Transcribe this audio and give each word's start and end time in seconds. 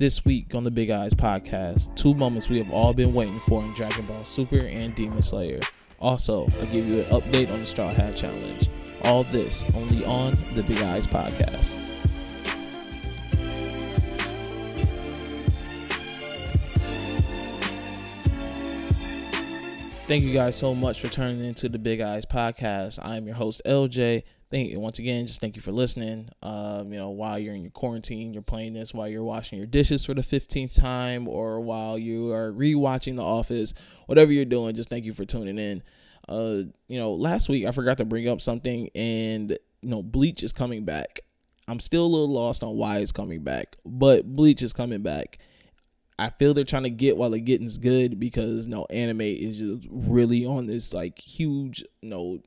This 0.00 0.24
week 0.24 0.54
on 0.54 0.64
the 0.64 0.70
Big 0.70 0.88
Eyes 0.88 1.12
podcast, 1.12 1.94
two 1.94 2.14
moments 2.14 2.48
we 2.48 2.56
have 2.56 2.70
all 2.70 2.94
been 2.94 3.12
waiting 3.12 3.38
for 3.40 3.62
in 3.62 3.74
Dragon 3.74 4.06
Ball 4.06 4.24
Super 4.24 4.60
and 4.60 4.94
Demon 4.94 5.22
Slayer. 5.22 5.60
Also, 5.98 6.50
I'll 6.58 6.64
give 6.68 6.88
you 6.88 7.02
an 7.02 7.10
update 7.10 7.52
on 7.52 7.58
the 7.58 7.66
Straw 7.66 7.92
Hat 7.92 8.16
Challenge. 8.16 8.70
All 9.02 9.24
this 9.24 9.62
only 9.74 10.02
on 10.06 10.36
the 10.54 10.62
Big 10.62 10.78
Eyes 10.78 11.06
podcast. 11.06 11.74
Thank 20.08 20.24
you 20.24 20.32
guys 20.32 20.56
so 20.56 20.74
much 20.74 21.02
for 21.02 21.08
turning 21.08 21.44
into 21.44 21.68
the 21.68 21.78
Big 21.78 22.00
Eyes 22.00 22.24
podcast. 22.24 22.98
I 23.02 23.18
am 23.18 23.26
your 23.26 23.36
host 23.36 23.60
LJ. 23.66 24.22
Thank 24.50 24.76
once 24.76 24.98
again. 24.98 25.26
Just 25.26 25.40
thank 25.40 25.54
you 25.54 25.62
for 25.62 25.70
listening. 25.70 26.28
Um, 26.42 26.92
you 26.92 26.98
know, 26.98 27.10
while 27.10 27.38
you're 27.38 27.54
in 27.54 27.62
your 27.62 27.70
quarantine, 27.70 28.34
you're 28.34 28.42
playing 28.42 28.72
this 28.72 28.92
while 28.92 29.06
you're 29.06 29.22
washing 29.22 29.58
your 29.58 29.66
dishes 29.66 30.04
for 30.04 30.12
the 30.12 30.24
fifteenth 30.24 30.74
time, 30.74 31.28
or 31.28 31.60
while 31.60 31.96
you 31.96 32.32
are 32.32 32.50
rewatching 32.50 33.14
The 33.16 33.22
Office. 33.22 33.74
Whatever 34.06 34.32
you're 34.32 34.44
doing, 34.44 34.74
just 34.74 34.88
thank 34.88 35.04
you 35.04 35.14
for 35.14 35.24
tuning 35.24 35.58
in. 35.58 35.84
Uh, 36.28 36.62
you 36.88 36.98
know, 36.98 37.12
last 37.12 37.48
week 37.48 37.64
I 37.64 37.70
forgot 37.70 37.98
to 37.98 38.04
bring 38.04 38.28
up 38.28 38.40
something, 38.40 38.90
and 38.92 39.52
you 39.82 39.88
know, 39.88 40.02
Bleach 40.02 40.42
is 40.42 40.52
coming 40.52 40.84
back. 40.84 41.20
I'm 41.68 41.78
still 41.78 42.04
a 42.04 42.08
little 42.08 42.28
lost 42.28 42.64
on 42.64 42.76
why 42.76 42.98
it's 42.98 43.12
coming 43.12 43.44
back, 43.44 43.76
but 43.86 44.34
Bleach 44.34 44.62
is 44.62 44.72
coming 44.72 45.02
back. 45.02 45.38
I 46.18 46.30
feel 46.30 46.54
they're 46.54 46.64
trying 46.64 46.82
to 46.82 46.90
get 46.90 47.16
while 47.16 47.30
the 47.30 47.40
getting's 47.40 47.78
good 47.78 48.18
because 48.18 48.66
you 48.66 48.72
no 48.72 48.78
know, 48.78 48.86
anime 48.90 49.20
is 49.20 49.60
just 49.60 49.86
really 49.88 50.44
on 50.44 50.66
this 50.66 50.92
like 50.92 51.18
huge 51.18 51.82
you 52.02 52.10
know 52.10 52.40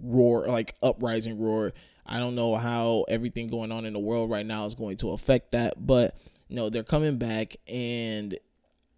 roar 0.00 0.46
like 0.46 0.74
uprising 0.82 1.38
roar. 1.38 1.72
I 2.06 2.18
don't 2.18 2.34
know 2.34 2.56
how 2.56 3.04
everything 3.08 3.48
going 3.48 3.70
on 3.70 3.84
in 3.84 3.92
the 3.92 4.00
world 4.00 4.30
right 4.30 4.46
now 4.46 4.66
is 4.66 4.74
going 4.74 4.96
to 4.98 5.10
affect 5.10 5.52
that, 5.52 5.86
but 5.86 6.16
you 6.48 6.56
know 6.56 6.68
they're 6.68 6.82
coming 6.82 7.18
back 7.18 7.56
and 7.68 8.36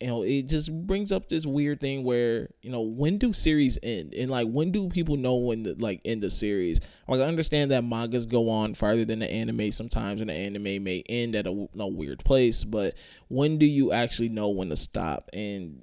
you 0.01 0.07
know 0.07 0.23
it 0.23 0.45
just 0.45 0.73
brings 0.87 1.13
up 1.13 1.29
this 1.29 1.45
weird 1.45 1.81
thing 1.81 2.05
where 2.05 2.49
you 2.63 2.71
know 2.71 2.81
when 2.81 3.19
do 3.19 3.33
series 3.33 3.79
end? 3.83 4.15
And 4.15 4.31
like 4.31 4.49
when 4.49 4.73
do 4.73 4.89
people 4.89 5.17
know 5.17 5.37
when 5.37 5.63
the 5.63 5.75
like 5.75 6.01
end 6.05 6.23
the 6.23 6.31
series? 6.31 6.81
Like 7.07 7.21
i 7.21 7.25
understand 7.25 7.71
that 7.71 7.85
mangas 7.85 8.27
go 8.27 8.49
on 8.49 8.75
farther 8.75 9.05
than 9.05 9.19
the 9.19 9.31
anime. 9.31 9.71
Sometimes 9.73 10.21
and 10.21 10.31
the 10.31 10.35
anime 10.35 10.83
may 10.83 11.05
end 11.09 11.37
at 11.37 11.47
a, 11.47 11.69
a 11.79 11.87
weird 11.87 12.25
place 12.25 12.65
but 12.65 12.95
when 13.29 13.59
do 13.59 13.67
you 13.67 13.93
actually 13.93 14.31
know 14.31 14.49
when 14.49 14.71
to 14.71 14.77
stop? 14.77 15.29
And 15.33 15.83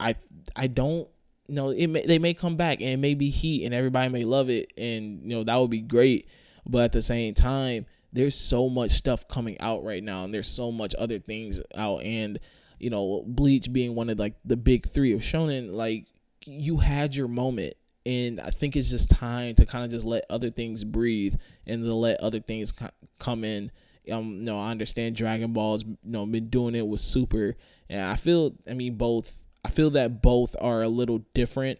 i 0.00 0.14
i 0.56 0.66
don't 0.66 1.08
know 1.54 1.70
it 1.70 1.86
may, 1.86 2.06
they 2.06 2.18
may 2.18 2.34
come 2.34 2.56
back 2.56 2.80
and 2.80 2.90
it 2.90 2.98
may 2.98 3.14
be 3.14 3.30
heat 3.30 3.64
and 3.64 3.74
everybody 3.74 4.10
may 4.10 4.24
love 4.24 4.48
it 4.48 4.72
and 4.76 5.22
you 5.22 5.36
know 5.36 5.44
that 5.44 5.56
would 5.56 5.70
be 5.70 5.80
great 5.80 6.26
but 6.66 6.84
at 6.84 6.92
the 6.92 7.02
same 7.02 7.34
time 7.34 7.86
there's 8.12 8.34
so 8.34 8.68
much 8.68 8.90
stuff 8.90 9.26
coming 9.28 9.58
out 9.60 9.84
right 9.84 10.02
now 10.02 10.24
and 10.24 10.34
there's 10.34 10.48
so 10.48 10.72
much 10.72 10.94
other 10.98 11.18
things 11.18 11.60
out 11.76 12.02
and 12.02 12.40
you 12.80 12.90
know, 12.90 13.22
Bleach 13.26 13.72
being 13.72 13.94
one 13.94 14.08
of 14.10 14.18
like 14.18 14.34
the 14.44 14.56
big 14.56 14.88
three 14.88 15.12
of 15.12 15.20
shonen, 15.20 15.72
like 15.72 16.06
you 16.44 16.78
had 16.78 17.14
your 17.14 17.28
moment. 17.28 17.74
And 18.06 18.40
I 18.40 18.50
think 18.50 18.74
it's 18.74 18.90
just 18.90 19.10
time 19.10 19.54
to 19.56 19.66
kind 19.66 19.84
of 19.84 19.90
just 19.90 20.06
let 20.06 20.24
other 20.30 20.50
things 20.50 20.82
breathe 20.84 21.34
and 21.66 21.84
to 21.84 21.94
let 21.94 22.18
other 22.20 22.40
things 22.40 22.72
come 23.18 23.44
in. 23.44 23.70
Um, 24.10 24.36
you 24.36 24.42
know, 24.44 24.58
I 24.58 24.70
understand 24.70 25.14
Dragon 25.14 25.52
Ball's 25.52 25.84
you 25.84 25.96
know 26.02 26.24
been 26.24 26.48
doing 26.48 26.74
it 26.74 26.86
with 26.86 27.02
Super, 27.02 27.54
and 27.90 28.06
I 28.06 28.16
feel, 28.16 28.54
I 28.68 28.72
mean, 28.72 28.96
both. 28.96 29.36
I 29.64 29.70
feel 29.70 29.90
that 29.90 30.22
both 30.22 30.56
are 30.60 30.82
a 30.82 30.88
little 30.88 31.24
different 31.34 31.78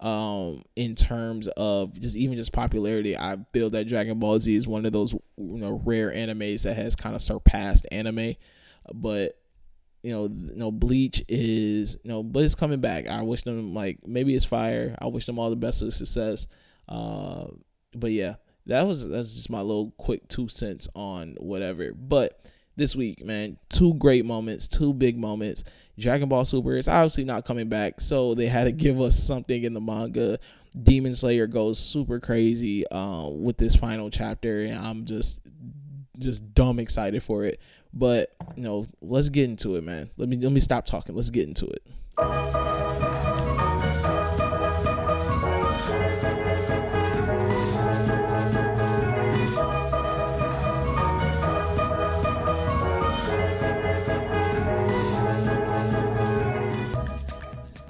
um, 0.00 0.64
in 0.74 0.94
terms 0.94 1.48
of 1.48 1.98
just 1.98 2.16
even 2.16 2.36
just 2.36 2.52
popularity. 2.52 3.16
I 3.16 3.38
feel 3.52 3.70
that 3.70 3.88
Dragon 3.88 4.18
Ball 4.18 4.38
Z 4.40 4.54
is 4.54 4.66
one 4.66 4.84
of 4.84 4.92
those 4.92 5.12
you 5.12 5.58
know 5.58 5.80
rare 5.84 6.10
animes 6.10 6.62
that 6.62 6.74
has 6.74 6.96
kind 6.96 7.14
of 7.14 7.22
surpassed 7.22 7.86
anime, 7.90 8.34
but 8.92 9.38
you 10.02 10.12
know, 10.12 10.24
you 10.24 10.56
know, 10.56 10.72
Bleach 10.72 11.24
is, 11.28 11.96
you 12.02 12.10
know, 12.10 12.22
but 12.22 12.42
it's 12.42 12.56
coming 12.56 12.80
back. 12.80 13.06
I 13.06 13.22
wish 13.22 13.42
them 13.42 13.72
like 13.72 13.98
maybe 14.04 14.34
it's 14.34 14.44
fire. 14.44 14.96
I 15.00 15.06
wish 15.06 15.26
them 15.26 15.38
all 15.38 15.50
the 15.50 15.56
best 15.56 15.80
of 15.80 15.94
success. 15.94 16.48
Uh, 16.88 17.46
but 17.94 18.10
yeah, 18.10 18.34
that 18.66 18.86
was 18.86 19.08
that's 19.08 19.34
just 19.34 19.50
my 19.50 19.60
little 19.60 19.92
quick 19.98 20.28
two 20.28 20.48
cents 20.48 20.88
on 20.94 21.36
whatever. 21.38 21.92
But 21.94 22.44
this 22.76 22.96
week, 22.96 23.24
man, 23.24 23.58
two 23.68 23.94
great 23.94 24.24
moments, 24.24 24.68
two 24.68 24.92
big 24.92 25.18
moments. 25.18 25.64
Dragon 25.98 26.28
Ball 26.28 26.44
Super 26.44 26.76
is 26.76 26.88
obviously 26.88 27.24
not 27.24 27.44
coming 27.44 27.68
back, 27.68 28.00
so 28.00 28.34
they 28.34 28.46
had 28.46 28.64
to 28.64 28.72
give 28.72 29.00
us 29.00 29.22
something 29.22 29.62
in 29.62 29.74
the 29.74 29.80
manga. 29.80 30.38
Demon 30.80 31.14
Slayer 31.14 31.46
goes 31.46 31.78
super 31.78 32.18
crazy 32.18 32.86
uh, 32.88 33.28
with 33.28 33.58
this 33.58 33.76
final 33.76 34.10
chapter, 34.10 34.62
and 34.62 34.78
I'm 34.78 35.04
just 35.04 35.38
just 36.18 36.54
dumb 36.54 36.78
excited 36.78 37.22
for 37.22 37.44
it. 37.44 37.60
But 37.92 38.34
you 38.56 38.62
know, 38.62 38.86
let's 39.02 39.28
get 39.28 39.44
into 39.44 39.76
it, 39.76 39.84
man. 39.84 40.10
Let 40.16 40.28
me 40.28 40.36
let 40.36 40.52
me 40.52 40.60
stop 40.60 40.86
talking. 40.86 41.14
Let's 41.14 41.30
get 41.30 41.46
into 41.46 41.66
it. 41.66 42.71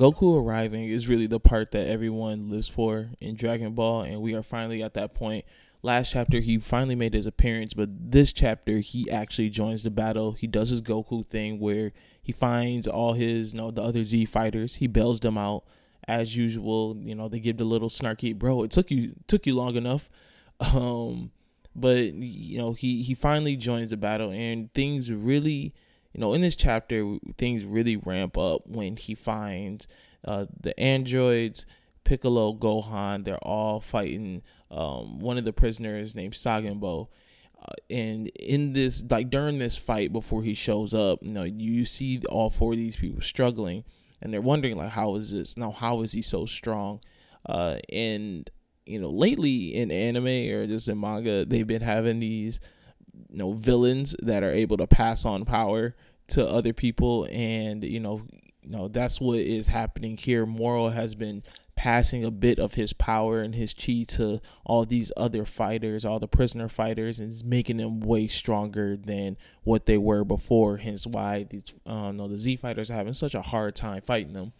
Goku 0.02 0.44
arriving 0.44 0.84
is 0.84 1.06
really 1.06 1.28
the 1.28 1.38
part 1.38 1.70
that 1.70 1.86
everyone 1.86 2.50
lives 2.50 2.66
for 2.66 3.10
in 3.20 3.36
Dragon 3.36 3.72
Ball, 3.72 4.02
and 4.02 4.20
we 4.20 4.34
are 4.34 4.42
finally 4.42 4.82
at 4.82 4.94
that 4.94 5.14
point 5.14 5.44
last 5.82 6.12
chapter 6.12 6.40
he 6.40 6.58
finally 6.58 6.94
made 6.94 7.14
his 7.14 7.26
appearance, 7.26 7.74
but 7.74 7.88
this 8.10 8.32
chapter 8.32 8.78
he 8.78 9.08
actually 9.10 9.50
joins 9.50 9.82
the 9.82 9.90
battle. 9.90 10.32
He 10.32 10.46
does 10.46 10.70
his 10.70 10.80
Goku 10.80 11.26
thing 11.26 11.60
where 11.60 11.92
he 12.20 12.32
finds 12.32 12.88
all 12.88 13.12
his, 13.12 13.52
you 13.52 13.58
know, 13.58 13.70
the 13.70 13.82
other 13.82 14.04
Z 14.04 14.24
fighters. 14.26 14.76
He 14.76 14.86
bails 14.86 15.20
them 15.20 15.36
out 15.36 15.64
as 16.08 16.36
usual. 16.36 16.96
You 17.00 17.14
know, 17.14 17.28
they 17.28 17.40
give 17.40 17.58
the 17.58 17.64
little 17.64 17.88
snarky, 17.88 18.36
bro. 18.36 18.62
It 18.62 18.70
took 18.70 18.90
you 18.90 19.14
took 19.26 19.46
you 19.46 19.54
long 19.54 19.76
enough. 19.76 20.08
Um, 20.60 21.32
but 21.74 22.12
you 22.14 22.56
know, 22.56 22.72
he 22.72 23.02
he 23.02 23.14
finally 23.14 23.56
joins 23.56 23.90
the 23.90 23.96
battle, 23.96 24.30
and 24.30 24.72
things 24.74 25.10
really, 25.10 25.74
you 26.12 26.20
know, 26.20 26.34
in 26.34 26.40
this 26.40 26.56
chapter, 26.56 27.16
things 27.38 27.64
really 27.64 27.96
ramp 27.96 28.36
up 28.36 28.66
when 28.66 28.96
he 28.96 29.14
finds 29.14 29.88
uh, 30.24 30.46
the 30.60 30.78
androids, 30.78 31.66
Piccolo, 32.04 32.54
Gohan. 32.54 33.24
They're 33.24 33.38
all 33.38 33.80
fighting 33.80 34.42
um, 34.70 35.18
one 35.18 35.38
of 35.38 35.44
the 35.44 35.52
prisoners 35.52 36.14
named 36.14 36.34
Saganbo. 36.34 37.08
Uh, 37.60 37.74
and 37.88 38.28
in 38.28 38.72
this, 38.72 39.04
like 39.08 39.30
during 39.30 39.58
this 39.58 39.76
fight 39.76 40.12
before 40.12 40.42
he 40.42 40.54
shows 40.54 40.92
up, 40.92 41.20
you 41.22 41.32
know, 41.32 41.44
you 41.44 41.84
see 41.84 42.20
all 42.28 42.50
four 42.50 42.72
of 42.72 42.78
these 42.78 42.96
people 42.96 43.20
struggling, 43.20 43.84
and 44.20 44.32
they're 44.32 44.40
wondering 44.40 44.76
like, 44.76 44.90
how 44.90 45.14
is 45.14 45.30
this? 45.30 45.56
Now, 45.56 45.70
how 45.70 46.02
is 46.02 46.12
he 46.12 46.22
so 46.22 46.44
strong? 46.44 47.00
Uh, 47.46 47.76
and 47.92 48.50
you 48.84 48.98
know, 48.98 49.10
lately 49.10 49.74
in 49.74 49.90
anime 49.90 50.26
or 50.26 50.66
just 50.66 50.88
in 50.88 50.98
manga, 50.98 51.44
they've 51.44 51.66
been 51.66 51.82
having 51.82 52.20
these, 52.20 52.60
you 53.30 53.38
know, 53.38 53.52
villains 53.52 54.14
that 54.22 54.42
are 54.42 54.50
able 54.50 54.76
to 54.76 54.86
pass 54.86 55.24
on 55.24 55.44
power 55.44 55.94
to 56.28 56.46
other 56.46 56.72
people, 56.72 57.26
and 57.30 57.84
you 57.84 58.00
know, 58.00 58.22
you 58.62 58.70
know 58.70 58.88
that's 58.88 59.20
what 59.20 59.38
is 59.38 59.66
happening 59.68 60.16
here. 60.16 60.46
Moro 60.46 60.88
has 60.88 61.14
been 61.14 61.42
passing 61.74 62.24
a 62.24 62.30
bit 62.30 62.58
of 62.58 62.74
his 62.74 62.92
power 62.92 63.40
and 63.40 63.54
his 63.54 63.72
chi 63.74 64.04
to 64.06 64.40
all 64.64 64.84
these 64.84 65.10
other 65.16 65.44
fighters, 65.44 66.04
all 66.04 66.20
the 66.20 66.28
prisoner 66.28 66.68
fighters, 66.68 67.18
and 67.18 67.30
is 67.30 67.42
making 67.42 67.78
them 67.78 68.00
way 68.00 68.26
stronger 68.26 68.96
than 68.96 69.36
what 69.64 69.86
they 69.86 69.98
were 69.98 70.24
before. 70.24 70.76
Hence 70.76 71.06
why 71.06 71.44
these, 71.44 71.74
um, 71.86 72.18
no, 72.18 72.28
the 72.28 72.38
Z 72.38 72.56
fighters 72.56 72.90
are 72.90 72.94
having 72.94 73.14
such 73.14 73.34
a 73.34 73.42
hard 73.42 73.74
time 73.74 74.02
fighting 74.02 74.32
them. 74.32 74.52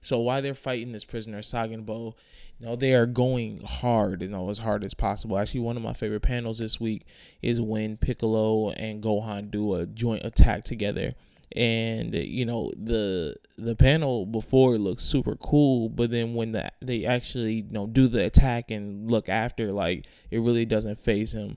So 0.00 0.18
while 0.20 0.42
they're 0.42 0.54
fighting 0.54 0.92
this 0.92 1.04
prisoner 1.04 1.40
Saganbo, 1.40 2.14
you 2.58 2.66
know, 2.66 2.76
they 2.76 2.94
are 2.94 3.06
going 3.06 3.62
hard, 3.64 4.22
you 4.22 4.28
know, 4.28 4.50
as 4.50 4.58
hard 4.58 4.84
as 4.84 4.94
possible. 4.94 5.38
Actually, 5.38 5.60
one 5.60 5.76
of 5.76 5.82
my 5.82 5.92
favorite 5.92 6.22
panels 6.22 6.58
this 6.58 6.80
week 6.80 7.06
is 7.42 7.60
when 7.60 7.96
Piccolo 7.96 8.70
and 8.70 9.02
Gohan 9.02 9.50
do 9.50 9.74
a 9.74 9.86
joint 9.86 10.24
attack 10.24 10.64
together. 10.64 11.14
And 11.56 12.14
you 12.14 12.44
know 12.44 12.70
the 12.76 13.36
the 13.56 13.74
panel 13.74 14.26
before 14.26 14.76
looks 14.76 15.02
super 15.02 15.34
cool 15.34 15.88
but 15.88 16.10
then 16.10 16.34
when 16.34 16.52
the, 16.52 16.70
they 16.82 17.06
actually 17.06 17.54
you 17.54 17.70
know 17.70 17.86
do 17.86 18.06
the 18.06 18.22
attack 18.22 18.70
and 18.70 19.10
look 19.10 19.30
after 19.30 19.72
like 19.72 20.04
it 20.30 20.40
really 20.40 20.66
doesn't 20.66 21.00
phase 21.00 21.32
him. 21.32 21.56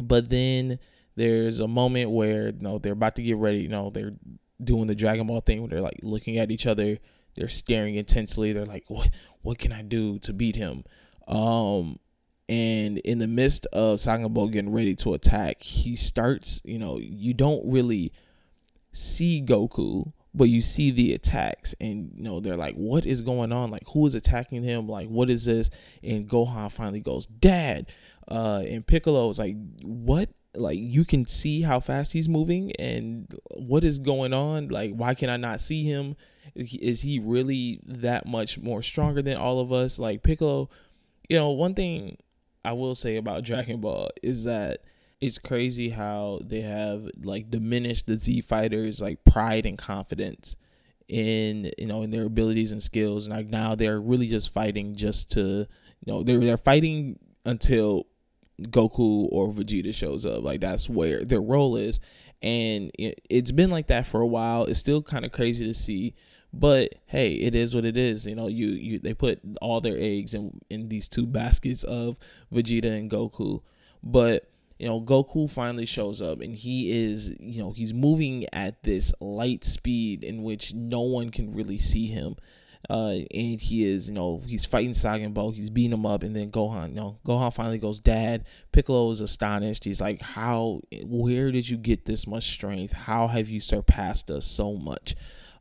But 0.00 0.30
then 0.30 0.78
there's 1.16 1.60
a 1.60 1.68
moment 1.68 2.12
where 2.12 2.46
you 2.46 2.60
know 2.60 2.78
they're 2.78 2.94
about 2.94 3.16
to 3.16 3.22
get 3.22 3.36
ready 3.36 3.58
you 3.58 3.68
know 3.68 3.90
they're 3.90 4.14
doing 4.64 4.86
the 4.86 4.94
dragon 4.94 5.26
ball 5.26 5.42
thing 5.42 5.60
where 5.60 5.68
they're 5.68 5.80
like 5.82 6.00
looking 6.02 6.38
at 6.38 6.50
each 6.50 6.66
other 6.66 6.98
they're 7.38 7.48
staring 7.48 7.94
intensely. 7.94 8.52
They're 8.52 8.66
like 8.66 8.84
what 8.88 9.10
what 9.42 9.58
can 9.58 9.72
i 9.72 9.82
do 9.82 10.18
to 10.20 10.32
beat 10.32 10.56
him? 10.56 10.84
Um 11.26 12.00
and 12.48 12.98
in 12.98 13.18
the 13.18 13.28
midst 13.28 13.66
of 13.72 13.98
Saganbo 13.98 14.50
getting 14.50 14.72
ready 14.72 14.96
to 14.96 15.12
attack, 15.12 15.62
he 15.62 15.94
starts, 15.94 16.62
you 16.64 16.78
know, 16.78 16.98
you 16.98 17.34
don't 17.34 17.62
really 17.70 18.10
see 18.94 19.44
Goku, 19.44 20.12
but 20.34 20.44
you 20.44 20.62
see 20.62 20.90
the 20.90 21.12
attacks 21.12 21.74
and 21.78 22.10
you 22.16 22.22
know 22.22 22.40
they're 22.40 22.56
like 22.56 22.74
what 22.74 23.06
is 23.06 23.20
going 23.20 23.52
on? 23.52 23.70
Like 23.70 23.84
who 23.92 24.06
is 24.06 24.14
attacking 24.14 24.64
him? 24.64 24.88
Like 24.88 25.08
what 25.08 25.30
is 25.30 25.44
this? 25.44 25.70
And 26.02 26.28
Gohan 26.28 26.72
finally 26.72 27.00
goes 27.00 27.26
dad! 27.26 27.86
Uh 28.26 28.64
and 28.66 28.86
Piccolo 28.86 29.30
is 29.30 29.38
like 29.38 29.56
what? 29.82 30.30
Like 30.54 30.78
you 30.78 31.04
can 31.04 31.24
see 31.24 31.62
how 31.62 31.78
fast 31.78 32.14
he's 32.14 32.28
moving 32.28 32.72
and 32.80 33.32
what 33.54 33.84
is 33.84 33.98
going 33.98 34.32
on. 34.32 34.68
Like, 34.68 34.92
why 34.92 35.14
can 35.14 35.30
I 35.30 35.36
not 35.36 35.60
see 35.60 35.84
him? 35.84 36.16
Is 36.54 37.02
he 37.02 37.18
really 37.18 37.80
that 37.84 38.26
much 38.26 38.58
more 38.58 38.82
stronger 38.82 39.22
than 39.22 39.36
all 39.36 39.60
of 39.60 39.72
us? 39.72 39.98
Like 39.98 40.22
Piccolo, 40.22 40.68
you 41.28 41.36
know, 41.36 41.50
one 41.50 41.74
thing 41.74 42.16
I 42.64 42.72
will 42.72 42.94
say 42.94 43.16
about 43.16 43.44
Dragon 43.44 43.80
Ball 43.80 44.10
is 44.22 44.44
that 44.44 44.82
it's 45.20 45.38
crazy 45.38 45.90
how 45.90 46.40
they 46.44 46.60
have 46.60 47.08
like 47.22 47.50
diminished 47.50 48.06
the 48.06 48.18
Z 48.18 48.42
fighters 48.42 49.00
like 49.00 49.24
pride 49.24 49.66
and 49.66 49.76
confidence 49.76 50.54
in 51.08 51.72
you 51.78 51.86
know 51.86 52.02
in 52.02 52.10
their 52.10 52.26
abilities 52.26 52.72
and 52.72 52.82
skills. 52.82 53.26
And 53.26 53.34
like 53.34 53.48
now 53.48 53.74
they're 53.74 54.00
really 54.00 54.28
just 54.28 54.52
fighting 54.52 54.94
just 54.94 55.30
to 55.32 55.40
you 55.40 55.66
know 56.06 56.22
they're 56.22 56.38
they're 56.38 56.56
fighting 56.56 57.18
until 57.44 58.06
Goku 58.60 59.28
or 59.30 59.52
Vegeta 59.52 59.94
shows 59.94 60.26
up. 60.26 60.42
Like 60.42 60.60
that's 60.60 60.88
where 60.88 61.24
their 61.24 61.40
role 61.40 61.76
is. 61.76 62.00
And 62.40 62.90
it, 62.98 63.20
it's 63.28 63.50
been 63.50 63.70
like 63.70 63.88
that 63.88 64.06
for 64.06 64.20
a 64.20 64.26
while. 64.26 64.64
It's 64.64 64.78
still 64.78 65.02
kind 65.02 65.24
of 65.24 65.32
crazy 65.32 65.66
to 65.66 65.74
see 65.74 66.14
but 66.52 66.94
hey 67.06 67.32
it 67.34 67.54
is 67.54 67.74
what 67.74 67.84
it 67.84 67.96
is 67.96 68.26
you 68.26 68.34
know 68.34 68.46
you 68.46 68.68
you 68.68 68.98
they 68.98 69.12
put 69.12 69.38
all 69.60 69.80
their 69.80 69.96
eggs 69.98 70.32
in 70.32 70.60
in 70.70 70.88
these 70.88 71.08
two 71.08 71.26
baskets 71.26 71.84
of 71.84 72.16
Vegeta 72.52 72.86
and 72.96 73.10
Goku 73.10 73.60
but 74.02 74.48
you 74.78 74.86
know, 74.86 75.00
Goku 75.00 75.50
finally 75.50 75.86
shows 75.86 76.22
up 76.22 76.40
and 76.40 76.54
he 76.54 76.90
is, 76.90 77.36
you 77.40 77.60
know, 77.60 77.72
he's 77.72 77.92
moving 77.92 78.46
at 78.52 78.82
this 78.84 79.12
light 79.20 79.64
speed 79.64 80.22
in 80.22 80.42
which 80.44 80.72
no 80.72 81.00
one 81.00 81.30
can 81.30 81.52
really 81.52 81.78
see 81.78 82.06
him. 82.06 82.36
Uh, 82.88 83.18
and 83.34 83.60
he 83.60 83.84
is, 83.84 84.08
you 84.08 84.14
know, 84.14 84.40
he's 84.46 84.64
fighting 84.64 84.94
Sagan 84.94 85.34
he's 85.52 85.68
beating 85.68 85.92
him 85.92 86.06
up, 86.06 86.22
and 86.22 86.34
then 86.34 86.50
Gohan, 86.52 86.90
you 86.90 86.94
know, 86.94 87.18
Gohan 87.26 87.52
finally 87.52 87.78
goes, 87.78 87.98
Dad. 87.98 88.44
Piccolo 88.70 89.10
is 89.10 89.20
astonished. 89.20 89.82
He's 89.82 90.00
like, 90.00 90.22
How, 90.22 90.80
where 91.02 91.50
did 91.50 91.68
you 91.68 91.76
get 91.76 92.06
this 92.06 92.24
much 92.26 92.48
strength? 92.52 92.92
How 92.92 93.26
have 93.26 93.48
you 93.48 93.60
surpassed 93.60 94.30
us 94.30 94.46
so 94.46 94.74
much? 94.74 95.16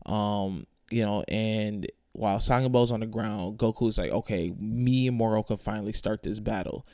Um, 0.06 0.68
you 0.90 1.06
know, 1.06 1.24
and 1.28 1.88
while 2.14 2.40
Sagan 2.40 2.76
on 2.76 3.00
the 3.00 3.06
ground, 3.06 3.58
Goku's 3.58 3.98
like, 3.98 4.12
Okay, 4.12 4.54
me 4.60 5.08
and 5.08 5.18
Moro 5.18 5.44
can 5.44 5.58
finally 5.58 5.94
start 5.94 6.24
this 6.24 6.40
battle 6.40 6.86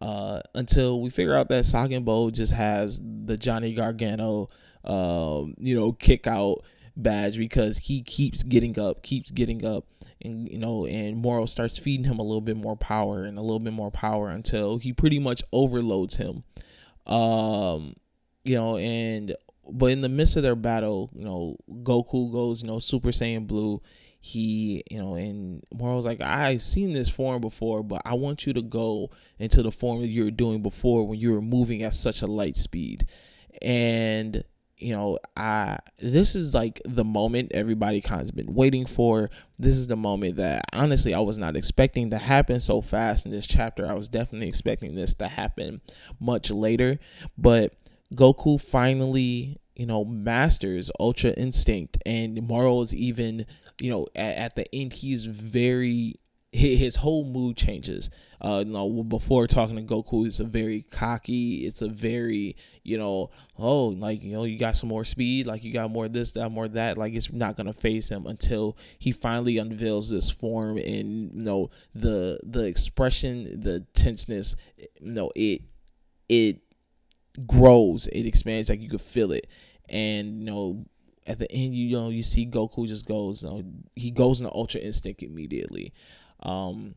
uh, 0.00 0.40
until 0.54 1.00
we 1.00 1.10
figure 1.10 1.34
out 1.34 1.48
that 1.48 1.64
Saganbo 1.64 2.32
just 2.32 2.52
has 2.52 3.00
the 3.02 3.36
Johnny 3.36 3.74
Gargano, 3.74 4.48
um, 4.84 5.54
you 5.58 5.74
know, 5.74 5.92
kick 5.92 6.26
out 6.26 6.62
badge 6.96 7.38
because 7.38 7.78
he 7.78 8.02
keeps 8.02 8.42
getting 8.42 8.78
up, 8.78 9.02
keeps 9.02 9.30
getting 9.30 9.64
up, 9.64 9.86
and 10.22 10.48
you 10.48 10.58
know, 10.58 10.86
and 10.86 11.16
Moro 11.16 11.46
starts 11.46 11.78
feeding 11.78 12.04
him 12.04 12.18
a 12.18 12.22
little 12.22 12.40
bit 12.40 12.56
more 12.56 12.76
power 12.76 13.24
and 13.24 13.38
a 13.38 13.42
little 13.42 13.60
bit 13.60 13.72
more 13.72 13.90
power 13.90 14.28
until 14.28 14.78
he 14.78 14.92
pretty 14.92 15.18
much 15.18 15.42
overloads 15.52 16.16
him. 16.16 16.44
Um, 17.06 17.94
you 18.44 18.56
know, 18.56 18.76
and 18.76 19.34
but 19.70 19.86
in 19.86 20.00
the 20.00 20.08
midst 20.08 20.36
of 20.36 20.42
their 20.42 20.56
battle, 20.56 21.10
you 21.14 21.24
know, 21.24 21.56
Goku 21.82 22.32
goes, 22.32 22.62
you 22.62 22.68
know, 22.68 22.78
Super 22.78 23.10
Saiyan 23.10 23.46
Blue 23.46 23.80
he, 24.26 24.82
you 24.90 24.98
know, 24.98 25.14
and 25.14 25.62
Moro's 25.72 26.04
like, 26.04 26.20
I've 26.20 26.62
seen 26.62 26.92
this 26.92 27.08
form 27.08 27.40
before, 27.40 27.84
but 27.84 28.02
I 28.04 28.14
want 28.14 28.44
you 28.44 28.52
to 28.54 28.62
go 28.62 29.10
into 29.38 29.62
the 29.62 29.70
form 29.70 30.00
that 30.00 30.08
you 30.08 30.24
were 30.24 30.32
doing 30.32 30.62
before 30.62 31.06
when 31.06 31.20
you 31.20 31.32
were 31.32 31.40
moving 31.40 31.84
at 31.84 31.94
such 31.94 32.22
a 32.22 32.26
light 32.26 32.56
speed. 32.56 33.06
And, 33.62 34.42
you 34.78 34.96
know, 34.96 35.20
I 35.36 35.78
this 36.00 36.34
is 36.34 36.52
like 36.52 36.82
the 36.84 37.04
moment 37.04 37.52
everybody 37.54 38.00
kind 38.00 38.20
of 38.20 38.34
been 38.34 38.52
waiting 38.52 38.84
for. 38.84 39.30
This 39.58 39.76
is 39.76 39.86
the 39.86 39.96
moment 39.96 40.36
that 40.36 40.64
honestly 40.72 41.14
I 41.14 41.20
was 41.20 41.38
not 41.38 41.56
expecting 41.56 42.10
to 42.10 42.18
happen 42.18 42.58
so 42.58 42.80
fast 42.80 43.26
in 43.26 43.32
this 43.32 43.46
chapter. 43.46 43.86
I 43.86 43.94
was 43.94 44.08
definitely 44.08 44.48
expecting 44.48 44.96
this 44.96 45.14
to 45.14 45.28
happen 45.28 45.82
much 46.18 46.50
later, 46.50 46.98
but 47.38 47.74
Goku 48.14 48.60
finally, 48.60 49.58
you 49.74 49.86
know, 49.86 50.04
masters 50.04 50.90
Ultra 50.98 51.30
Instinct 51.32 51.98
and 52.06 52.46
Moro 52.46 52.80
is 52.82 52.94
even 52.94 53.46
you 53.80 53.90
know, 53.90 54.06
at, 54.14 54.36
at 54.36 54.56
the 54.56 54.74
end, 54.74 54.94
he's 54.94 55.24
very 55.24 56.16
his 56.52 56.96
whole 56.96 57.24
mood 57.24 57.56
changes. 57.56 58.08
Uh, 58.40 58.62
you 58.64 58.72
know, 58.72 59.02
before 59.02 59.46
talking 59.46 59.76
to 59.76 59.82
Goku, 59.82 60.26
it's 60.26 60.40
a 60.40 60.44
very 60.44 60.82
cocky. 60.82 61.66
It's 61.66 61.82
a 61.82 61.88
very, 61.88 62.56
you 62.82 62.96
know, 62.96 63.30
oh, 63.58 63.88
like 63.88 64.22
you 64.22 64.32
know, 64.32 64.44
you 64.44 64.58
got 64.58 64.76
some 64.76 64.88
more 64.88 65.04
speed, 65.04 65.46
like 65.46 65.64
you 65.64 65.72
got 65.72 65.90
more 65.90 66.08
this, 66.08 66.30
that, 66.32 66.50
more 66.50 66.68
that. 66.68 66.96
Like 66.96 67.14
it's 67.14 67.32
not 67.32 67.56
gonna 67.56 67.72
phase 67.72 68.08
him 68.08 68.26
until 68.26 68.76
he 68.98 69.12
finally 69.12 69.58
unveils 69.58 70.10
this 70.10 70.30
form, 70.30 70.78
and 70.78 71.32
you 71.34 71.44
know, 71.44 71.70
the 71.94 72.40
the 72.42 72.64
expression, 72.64 73.60
the 73.62 73.80
tenseness, 73.94 74.54
you 74.78 75.12
know, 75.12 75.30
it 75.34 75.62
it 76.28 76.60
grows, 77.46 78.06
it 78.08 78.26
expands, 78.26 78.68
like 78.68 78.80
you 78.80 78.88
could 78.88 79.00
feel 79.00 79.32
it, 79.32 79.46
and 79.88 80.40
you 80.40 80.44
know, 80.46 80.86
at 81.26 81.38
the 81.38 81.50
end, 81.50 81.74
you 81.74 81.96
know, 81.96 82.08
you 82.08 82.22
see 82.22 82.46
Goku 82.46 82.86
just 82.86 83.06
goes, 83.06 83.42
you 83.42 83.48
know, 83.48 83.64
he 83.94 84.10
goes 84.10 84.40
into 84.40 84.52
Ultra 84.52 84.80
Instinct 84.80 85.22
immediately. 85.22 85.92
Um, 86.40 86.94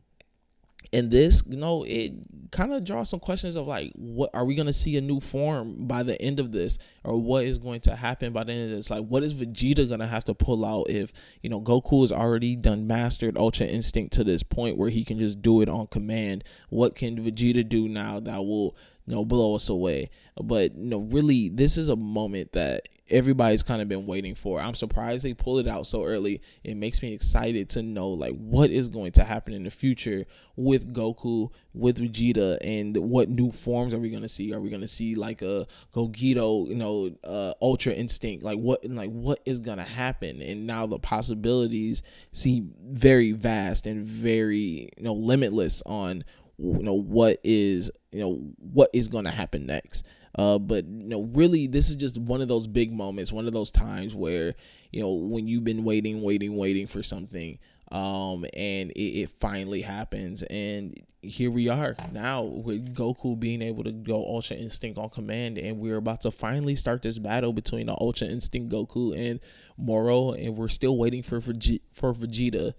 and 0.92 1.10
this, 1.10 1.42
you 1.46 1.56
know, 1.56 1.84
it 1.84 2.12
kind 2.50 2.72
of 2.72 2.84
draws 2.84 3.08
some 3.08 3.20
questions 3.20 3.54
of 3.54 3.66
like, 3.66 3.92
what 3.94 4.30
are 4.34 4.44
we 4.44 4.54
gonna 4.54 4.72
see 4.72 4.96
a 4.96 5.00
new 5.00 5.20
form 5.20 5.86
by 5.86 6.02
the 6.02 6.20
end 6.20 6.40
of 6.40 6.52
this, 6.52 6.78
or 7.04 7.16
what 7.16 7.44
is 7.44 7.58
going 7.58 7.80
to 7.82 7.96
happen 7.96 8.32
by 8.32 8.44
the 8.44 8.52
end 8.52 8.70
of 8.70 8.76
this? 8.76 8.90
Like, 8.90 9.06
what 9.06 9.22
is 9.22 9.34
Vegeta 9.34 9.88
gonna 9.88 10.08
have 10.08 10.24
to 10.24 10.34
pull 10.34 10.64
out 10.64 10.90
if 10.90 11.12
you 11.42 11.50
know 11.50 11.60
Goku 11.60 12.00
has 12.00 12.10
already 12.10 12.56
done 12.56 12.86
mastered 12.86 13.38
Ultra 13.38 13.66
Instinct 13.66 14.12
to 14.14 14.24
this 14.24 14.42
point 14.42 14.76
where 14.76 14.90
he 14.90 15.04
can 15.04 15.18
just 15.18 15.40
do 15.42 15.60
it 15.60 15.68
on 15.68 15.86
command? 15.86 16.42
What 16.70 16.94
can 16.96 17.22
Vegeta 17.22 17.68
do 17.68 17.88
now 17.88 18.18
that 18.20 18.38
will 18.38 18.76
you 19.06 19.14
know 19.14 19.24
blow 19.24 19.54
us 19.54 19.68
away? 19.68 20.10
But 20.42 20.74
you 20.74 20.86
know, 20.86 20.98
really, 20.98 21.48
this 21.48 21.76
is 21.76 21.88
a 21.88 21.96
moment 21.96 22.52
that 22.52 22.88
everybody's 23.10 23.62
kind 23.62 23.82
of 23.82 23.88
been 23.88 24.06
waiting 24.06 24.34
for. 24.34 24.60
I'm 24.60 24.74
surprised 24.74 25.24
they 25.24 25.34
pulled 25.34 25.60
it 25.60 25.68
out 25.68 25.86
so 25.86 26.04
early. 26.04 26.40
It 26.64 26.76
makes 26.76 27.02
me 27.02 27.12
excited 27.12 27.68
to 27.70 27.82
know 27.82 28.08
like 28.08 28.36
what 28.36 28.70
is 28.70 28.88
going 28.88 29.12
to 29.12 29.24
happen 29.24 29.52
in 29.52 29.64
the 29.64 29.70
future 29.70 30.26
with 30.56 30.92
Goku, 30.92 31.50
with 31.72 31.98
Vegeta, 31.98 32.58
and 32.62 32.96
what 32.96 33.28
new 33.28 33.50
forms 33.52 33.94
are 33.94 33.98
we 33.98 34.10
going 34.10 34.22
to 34.22 34.28
see? 34.28 34.52
Are 34.52 34.60
we 34.60 34.70
going 34.70 34.82
to 34.82 34.88
see 34.88 35.14
like 35.14 35.42
a 35.42 35.66
Gogeta, 35.94 36.68
you 36.68 36.74
know, 36.74 37.10
uh, 37.24 37.54
Ultra 37.60 37.92
Instinct? 37.92 38.44
Like 38.44 38.58
what, 38.58 38.84
like 38.84 39.10
what 39.10 39.40
is 39.44 39.58
going 39.58 39.78
to 39.78 39.84
happen? 39.84 40.40
And 40.42 40.66
now 40.66 40.86
the 40.86 40.98
possibilities 40.98 42.02
seem 42.32 42.74
very 42.82 43.32
vast 43.32 43.86
and 43.86 44.06
very 44.06 44.90
you 44.96 45.04
know 45.04 45.12
limitless 45.14 45.82
on 45.86 46.24
you 46.58 46.82
know 46.82 46.94
what 46.94 47.38
is 47.42 47.90
you 48.12 48.20
know 48.20 48.52
what 48.58 48.90
is 48.92 49.08
going 49.08 49.24
to 49.24 49.30
happen 49.30 49.66
next. 49.66 50.04
Uh, 50.36 50.58
but 50.58 50.84
you 50.86 51.08
know, 51.08 51.22
really, 51.34 51.66
this 51.66 51.90
is 51.90 51.96
just 51.96 52.18
one 52.18 52.40
of 52.40 52.48
those 52.48 52.66
big 52.66 52.92
moments, 52.92 53.32
one 53.32 53.46
of 53.46 53.52
those 53.52 53.70
times 53.70 54.14
where 54.14 54.54
you 54.92 55.00
know 55.00 55.10
when 55.10 55.48
you've 55.48 55.64
been 55.64 55.84
waiting, 55.84 56.22
waiting, 56.22 56.56
waiting 56.56 56.86
for 56.86 57.02
something, 57.02 57.58
um, 57.90 58.44
and 58.54 58.90
it, 58.92 59.22
it 59.22 59.30
finally 59.40 59.82
happens, 59.82 60.42
and 60.44 61.02
here 61.22 61.50
we 61.50 61.68
are 61.68 61.96
now 62.12 62.42
with 62.42 62.94
Goku 62.94 63.38
being 63.38 63.60
able 63.60 63.84
to 63.84 63.92
go 63.92 64.16
Ultra 64.16 64.56
Instinct 64.56 64.98
on 64.98 65.10
command, 65.10 65.58
and 65.58 65.78
we're 65.78 65.96
about 65.96 66.22
to 66.22 66.30
finally 66.30 66.76
start 66.76 67.02
this 67.02 67.18
battle 67.18 67.52
between 67.52 67.86
the 67.86 67.96
Ultra 68.00 68.28
Instinct 68.28 68.72
Goku 68.72 69.16
and 69.16 69.40
Moro, 69.76 70.32
and 70.32 70.56
we're 70.56 70.68
still 70.68 70.96
waiting 70.96 71.22
for 71.22 71.40
for 71.40 72.14
Vegeta 72.14 72.74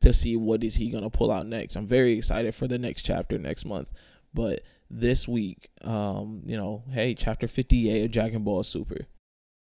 to 0.00 0.12
see 0.12 0.36
what 0.36 0.62
is 0.62 0.74
he 0.76 0.90
gonna 0.90 1.08
pull 1.08 1.30
out 1.30 1.46
next. 1.46 1.76
I'm 1.76 1.86
very 1.86 2.12
excited 2.12 2.54
for 2.54 2.66
the 2.66 2.78
next 2.78 3.02
chapter 3.02 3.38
next 3.38 3.64
month, 3.64 3.90
but 4.34 4.62
this 4.90 5.26
week. 5.26 5.70
Um, 5.82 6.42
you 6.46 6.56
know, 6.56 6.84
hey, 6.90 7.14
chapter 7.14 7.48
58 7.48 8.04
of 8.04 8.10
Dragon 8.10 8.42
Ball 8.44 8.62
Super. 8.62 9.06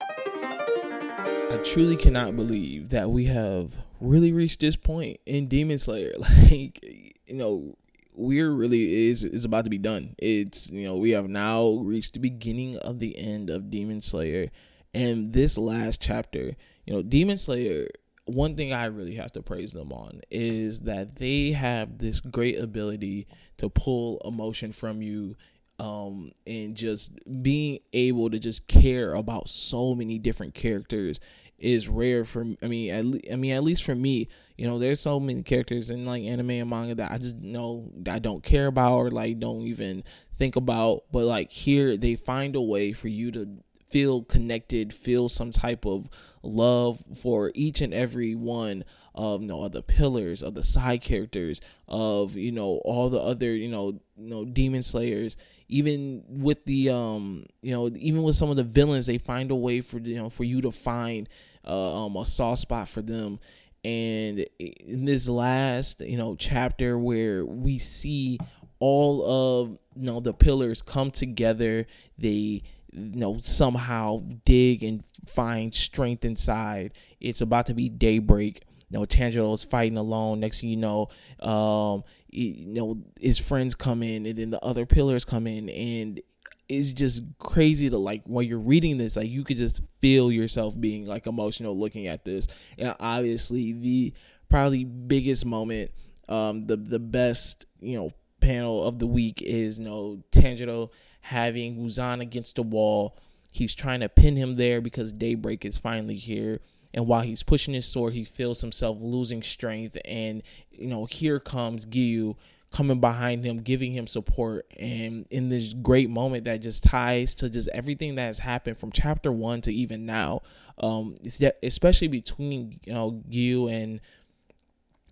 I 0.01 1.59
truly 1.63 1.95
cannot 1.95 2.35
believe 2.35 2.89
that 2.89 3.09
we 3.09 3.25
have 3.25 3.73
really 3.99 4.31
reached 4.31 4.61
this 4.61 4.75
point 4.75 5.19
in 5.25 5.47
Demon 5.47 5.77
Slayer. 5.77 6.13
Like, 6.19 6.79
you 7.25 7.35
know, 7.35 7.75
we're 8.15 8.51
really 8.51 9.09
is 9.09 9.23
is 9.23 9.45
about 9.45 9.63
to 9.63 9.69
be 9.69 9.77
done. 9.77 10.15
It's 10.17 10.69
you 10.69 10.83
know, 10.83 10.95
we 10.95 11.11
have 11.11 11.29
now 11.29 11.79
reached 11.83 12.13
the 12.13 12.19
beginning 12.19 12.77
of 12.77 12.99
the 12.99 13.17
end 13.17 13.49
of 13.49 13.71
Demon 13.71 14.01
Slayer. 14.01 14.49
And 14.93 15.33
this 15.33 15.57
last 15.57 16.01
chapter, 16.01 16.55
you 16.85 16.93
know, 16.93 17.01
Demon 17.01 17.37
Slayer 17.37 17.87
one 18.29 18.55
thing 18.55 18.73
I 18.73 18.85
really 18.85 19.15
have 19.15 19.31
to 19.33 19.41
praise 19.41 19.71
them 19.71 19.91
on 19.91 20.21
is 20.31 20.81
that 20.81 21.15
they 21.15 21.51
have 21.51 21.97
this 21.97 22.19
great 22.19 22.59
ability 22.59 23.27
to 23.57 23.69
pull 23.69 24.21
emotion 24.25 24.71
from 24.71 25.01
you 25.01 25.35
um, 25.79 26.31
and 26.45 26.75
just 26.75 27.19
being 27.41 27.79
able 27.93 28.29
to 28.29 28.39
just 28.39 28.67
care 28.67 29.13
about 29.13 29.47
so 29.47 29.95
many 29.95 30.19
different 30.19 30.53
characters 30.53 31.19
is 31.57 31.89
rare 31.89 32.23
for 32.25 32.45
I 32.61 32.67
mean 32.67 32.91
at 32.91 33.05
le- 33.05 33.31
I 33.31 33.35
mean 33.35 33.51
at 33.51 33.63
least 33.63 33.83
for 33.83 33.95
me 33.95 34.29
you 34.57 34.65
know 34.65 34.79
there's 34.79 34.99
so 34.99 35.19
many 35.19 35.43
characters 35.43 35.89
in 35.89 36.05
like 36.05 36.23
anime 36.23 36.51
and 36.51 36.69
manga 36.69 36.95
that 36.95 37.11
I 37.11 37.17
just 37.17 37.37
know 37.37 37.91
I 38.09 38.19
don't 38.19 38.43
care 38.43 38.67
about 38.67 38.97
or 38.97 39.11
like 39.11 39.39
don't 39.39 39.63
even 39.63 40.03
think 40.37 40.55
about 40.55 41.03
but 41.11 41.25
like 41.25 41.51
here 41.51 41.97
they 41.97 42.15
find 42.15 42.55
a 42.55 42.61
way 42.61 42.93
for 42.93 43.09
you 43.09 43.31
to 43.31 43.47
feel 43.89 44.23
connected, 44.23 44.93
feel 44.93 45.29
some 45.29 45.51
type 45.51 45.85
of 45.85 46.09
love 46.43 47.03
for 47.21 47.51
each 47.53 47.81
and 47.81 47.93
every 47.93 48.35
one 48.35 48.83
of 49.13 49.41
you 49.41 49.47
know 49.47 49.63
of 49.63 49.71
the 49.73 49.81
pillars 49.81 50.41
of 50.41 50.53
the 50.53 50.63
side 50.63 51.01
characters 51.01 51.59
of 51.87 52.35
you 52.35 52.51
know 52.51 52.81
all 52.85 53.09
the 53.09 53.19
other 53.19 53.53
you 53.53 53.67
know 53.67 53.99
you 54.17 54.29
know 54.29 54.45
demon 54.45 54.83
slayers. 54.83 55.35
Even 55.67 56.23
with 56.27 56.65
the 56.65 56.89
um 56.89 57.45
you 57.61 57.71
know 57.71 57.89
even 57.95 58.23
with 58.23 58.35
some 58.35 58.49
of 58.49 58.55
the 58.55 58.63
villains 58.63 59.05
they 59.05 59.17
find 59.17 59.51
a 59.51 59.55
way 59.55 59.81
for 59.81 59.99
you 59.99 60.15
know 60.15 60.29
for 60.29 60.43
you 60.43 60.61
to 60.61 60.71
find 60.71 61.29
uh, 61.65 62.05
um 62.05 62.15
a 62.15 62.25
soft 62.25 62.61
spot 62.61 62.87
for 62.87 63.01
them. 63.01 63.39
And 63.83 64.45
in 64.59 65.05
this 65.05 65.27
last 65.27 66.01
you 66.01 66.17
know 66.17 66.35
chapter 66.35 66.97
where 66.97 67.45
we 67.45 67.79
see 67.79 68.39
all 68.79 69.23
of 69.25 69.71
you 69.95 70.05
know 70.05 70.19
the 70.19 70.33
pillars 70.33 70.81
come 70.81 71.11
together 71.11 71.85
they 72.17 72.63
you 72.91 73.19
know 73.19 73.37
somehow 73.41 74.23
dig 74.45 74.83
and 74.83 75.03
find 75.27 75.73
strength 75.73 76.25
inside. 76.25 76.93
It's 77.19 77.41
about 77.41 77.65
to 77.67 77.73
be 77.73 77.89
daybreak. 77.89 78.63
You 78.89 78.99
know 78.99 79.05
Tanjiro 79.05 79.53
is 79.53 79.63
fighting 79.63 79.97
alone. 79.97 80.39
Next 80.39 80.61
thing 80.61 80.69
you 80.69 80.77
know 80.77 81.09
um 81.39 82.03
you 82.29 82.65
know 82.67 83.01
his 83.19 83.39
friends 83.39 83.75
come 83.75 84.03
in 84.03 84.25
and 84.25 84.37
then 84.37 84.49
the 84.49 84.63
other 84.63 84.85
pillars 84.85 85.25
come 85.25 85.47
in. 85.47 85.69
And 85.69 86.21
it's 86.67 86.93
just 86.93 87.23
crazy 87.39 87.89
to 87.89 87.97
like 87.97 88.23
while 88.25 88.43
you're 88.43 88.59
reading 88.59 88.97
this 88.97 89.15
like 89.15 89.27
you 89.27 89.43
could 89.43 89.57
just 89.57 89.81
feel 90.01 90.31
yourself 90.31 90.79
being 90.79 91.05
like 91.05 91.27
emotional 91.27 91.77
looking 91.77 92.07
at 92.07 92.25
this. 92.25 92.47
And 92.77 92.95
obviously 92.99 93.73
the 93.73 94.13
probably 94.49 94.83
biggest 94.83 95.45
moment 95.45 95.91
um 96.27 96.65
the 96.65 96.75
the 96.75 96.99
best 96.99 97.65
you 97.81 97.97
know 97.97 98.11
panel 98.39 98.83
of 98.83 98.99
the 98.99 99.07
week 99.07 99.41
is 99.41 99.77
you 99.77 99.85
know 99.85 100.23
Tanjiro 100.31 100.89
having 101.21 101.77
Muzan 101.77 102.21
against 102.21 102.55
the 102.55 102.63
wall 102.63 103.17
he's 103.51 103.73
trying 103.73 103.99
to 103.99 104.07
pin 104.07 104.35
him 104.35 104.53
there 104.55 104.79
because 104.79 105.11
daybreak 105.11 105.65
is 105.65 105.75
finally 105.75 106.15
here 106.15 106.59
and 106.93 107.07
while 107.07 107.21
he's 107.21 107.43
pushing 107.43 107.73
his 107.73 107.85
sword, 107.85 108.13
he 108.13 108.23
feels 108.23 108.61
himself 108.61 108.97
losing 108.99 109.43
strength. 109.43 109.97
And, 110.05 110.41
you 110.71 110.87
know, 110.87 111.05
here 111.05 111.39
comes 111.39 111.85
Giyu 111.85 112.35
coming 112.71 112.99
behind 112.99 113.43
him, 113.43 113.61
giving 113.61 113.93
him 113.93 114.07
support. 114.07 114.71
And 114.79 115.25
in 115.29 115.49
this 115.49 115.73
great 115.73 116.09
moment 116.09 116.45
that 116.45 116.61
just 116.61 116.83
ties 116.83 117.35
to 117.35 117.49
just 117.49 117.69
everything 117.69 118.15
that 118.15 118.25
has 118.25 118.39
happened 118.39 118.77
from 118.77 118.91
chapter 118.91 119.31
one 119.31 119.61
to 119.61 119.73
even 119.73 120.05
now, 120.05 120.41
um, 120.79 121.15
especially 121.61 122.07
between, 122.07 122.79
you 122.85 122.93
know, 122.93 123.23
Giyu 123.29 123.71
and 123.71 124.01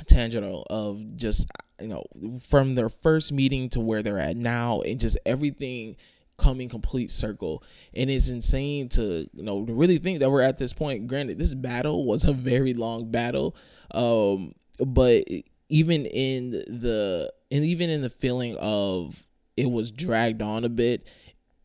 Tanjiro 0.05 0.63
of 0.69 1.15
just, 1.15 1.47
you 1.81 1.87
know, 1.87 2.05
from 2.41 2.75
their 2.75 2.89
first 2.89 3.31
meeting 3.31 3.69
to 3.69 3.79
where 3.79 4.01
they're 4.01 4.19
at 4.19 4.37
now 4.37 4.81
and 4.81 4.99
just 4.99 5.17
everything 5.25 5.95
coming 6.37 6.69
complete 6.69 7.11
circle. 7.11 7.63
And 7.93 8.09
it's 8.09 8.29
insane 8.29 8.89
to 8.89 9.27
you 9.33 9.43
know 9.43 9.65
to 9.65 9.73
really 9.73 9.97
think 9.97 10.19
that 10.19 10.29
we're 10.29 10.41
at 10.41 10.59
this 10.59 10.73
point. 10.73 11.07
Granted 11.07 11.39
this 11.39 11.53
battle 11.53 12.05
was 12.05 12.23
a 12.23 12.33
very 12.33 12.73
long 12.73 13.09
battle 13.09 13.55
um 13.91 14.53
but 14.85 15.25
even 15.69 16.05
in 16.05 16.51
the 16.51 17.31
and 17.51 17.63
even 17.63 17.89
in 17.89 18.01
the 18.01 18.09
feeling 18.09 18.55
of 18.59 19.25
it 19.55 19.69
was 19.71 19.91
dragged 19.91 20.41
on 20.41 20.63
a 20.63 20.69
bit 20.69 21.07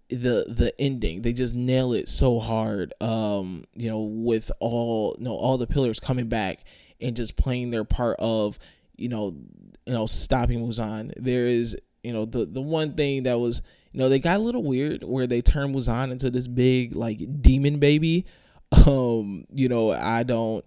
the 0.08 0.46
the 0.48 0.72
ending 0.78 1.22
they 1.22 1.32
just 1.32 1.54
nail 1.54 1.92
it 1.92 2.08
so 2.08 2.38
hard 2.38 2.92
um 3.00 3.64
you 3.74 3.88
know 3.88 4.00
with 4.00 4.52
all 4.60 5.16
you 5.18 5.24
know 5.24 5.34
all 5.34 5.56
the 5.56 5.66
pillars 5.66 5.98
coming 5.98 6.28
back 6.28 6.64
and 7.02 7.16
just 7.16 7.36
playing 7.36 7.70
their 7.70 7.84
part 7.84 8.16
of 8.18 8.58
you 8.96 9.08
know 9.08 9.36
you 9.86 9.92
know 9.92 10.06
stopping 10.06 10.60
Muzan 10.60 11.12
there 11.16 11.46
is 11.46 11.76
you 12.02 12.12
know 12.12 12.24
the 12.24 12.46
the 12.46 12.62
one 12.62 12.94
thing 12.94 13.24
that 13.24 13.38
was 13.38 13.62
you 13.92 13.98
know, 14.00 14.08
they 14.08 14.18
got 14.18 14.38
a 14.38 14.42
little 14.42 14.62
weird 14.62 15.04
where 15.04 15.26
they 15.26 15.42
turned 15.42 15.74
Muzan 15.74 16.10
into 16.10 16.30
this 16.30 16.48
big 16.48 16.94
like 16.96 17.42
demon 17.42 17.78
baby. 17.78 18.26
Um, 18.86 19.44
you 19.52 19.68
know, 19.68 19.90
I 19.90 20.22
don't 20.22 20.64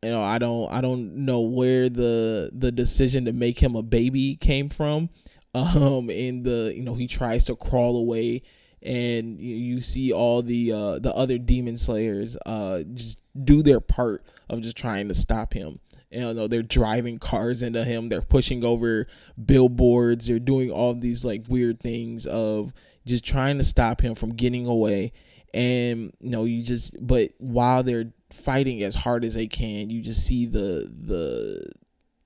you 0.00 0.10
know, 0.10 0.22
I 0.22 0.38
don't 0.38 0.70
I 0.70 0.80
don't 0.80 1.24
know 1.24 1.40
where 1.40 1.88
the 1.88 2.50
the 2.52 2.70
decision 2.70 3.24
to 3.24 3.32
make 3.32 3.60
him 3.60 3.74
a 3.74 3.82
baby 3.82 4.36
came 4.36 4.68
from. 4.68 5.10
Um, 5.54 6.08
and 6.08 6.44
the 6.44 6.72
you 6.74 6.82
know, 6.82 6.94
he 6.94 7.06
tries 7.06 7.44
to 7.46 7.56
crawl 7.56 7.96
away 7.96 8.42
and 8.82 9.38
you, 9.40 9.80
see 9.80 10.12
all 10.12 10.42
the 10.42 10.72
uh 10.72 10.98
the 10.98 11.14
other 11.14 11.38
demon 11.38 11.78
slayers 11.78 12.36
uh 12.46 12.82
just 12.94 13.20
do 13.44 13.62
their 13.62 13.80
part 13.80 14.24
of 14.48 14.60
just 14.60 14.76
trying 14.76 15.08
to 15.08 15.14
stop 15.14 15.54
him. 15.54 15.80
You 16.10 16.34
know 16.34 16.46
they're 16.46 16.62
driving 16.62 17.18
cars 17.18 17.62
into 17.62 17.84
him. 17.84 18.08
They're 18.08 18.20
pushing 18.20 18.64
over 18.64 19.06
billboards. 19.42 20.26
They're 20.26 20.38
doing 20.38 20.70
all 20.70 20.94
these 20.94 21.24
like 21.24 21.44
weird 21.48 21.80
things 21.80 22.26
of 22.26 22.72
just 23.06 23.24
trying 23.24 23.58
to 23.58 23.64
stop 23.64 24.02
him 24.02 24.14
from 24.14 24.34
getting 24.34 24.66
away. 24.66 25.12
And 25.54 26.12
you 26.20 26.30
know 26.30 26.44
you 26.44 26.62
just 26.62 26.94
but 27.04 27.30
while 27.38 27.82
they're 27.82 28.12
fighting 28.30 28.82
as 28.82 28.94
hard 28.94 29.24
as 29.24 29.34
they 29.34 29.46
can 29.46 29.90
you 29.90 30.00
just 30.00 30.26
see 30.26 30.46
the 30.46 30.90
the 30.90 31.70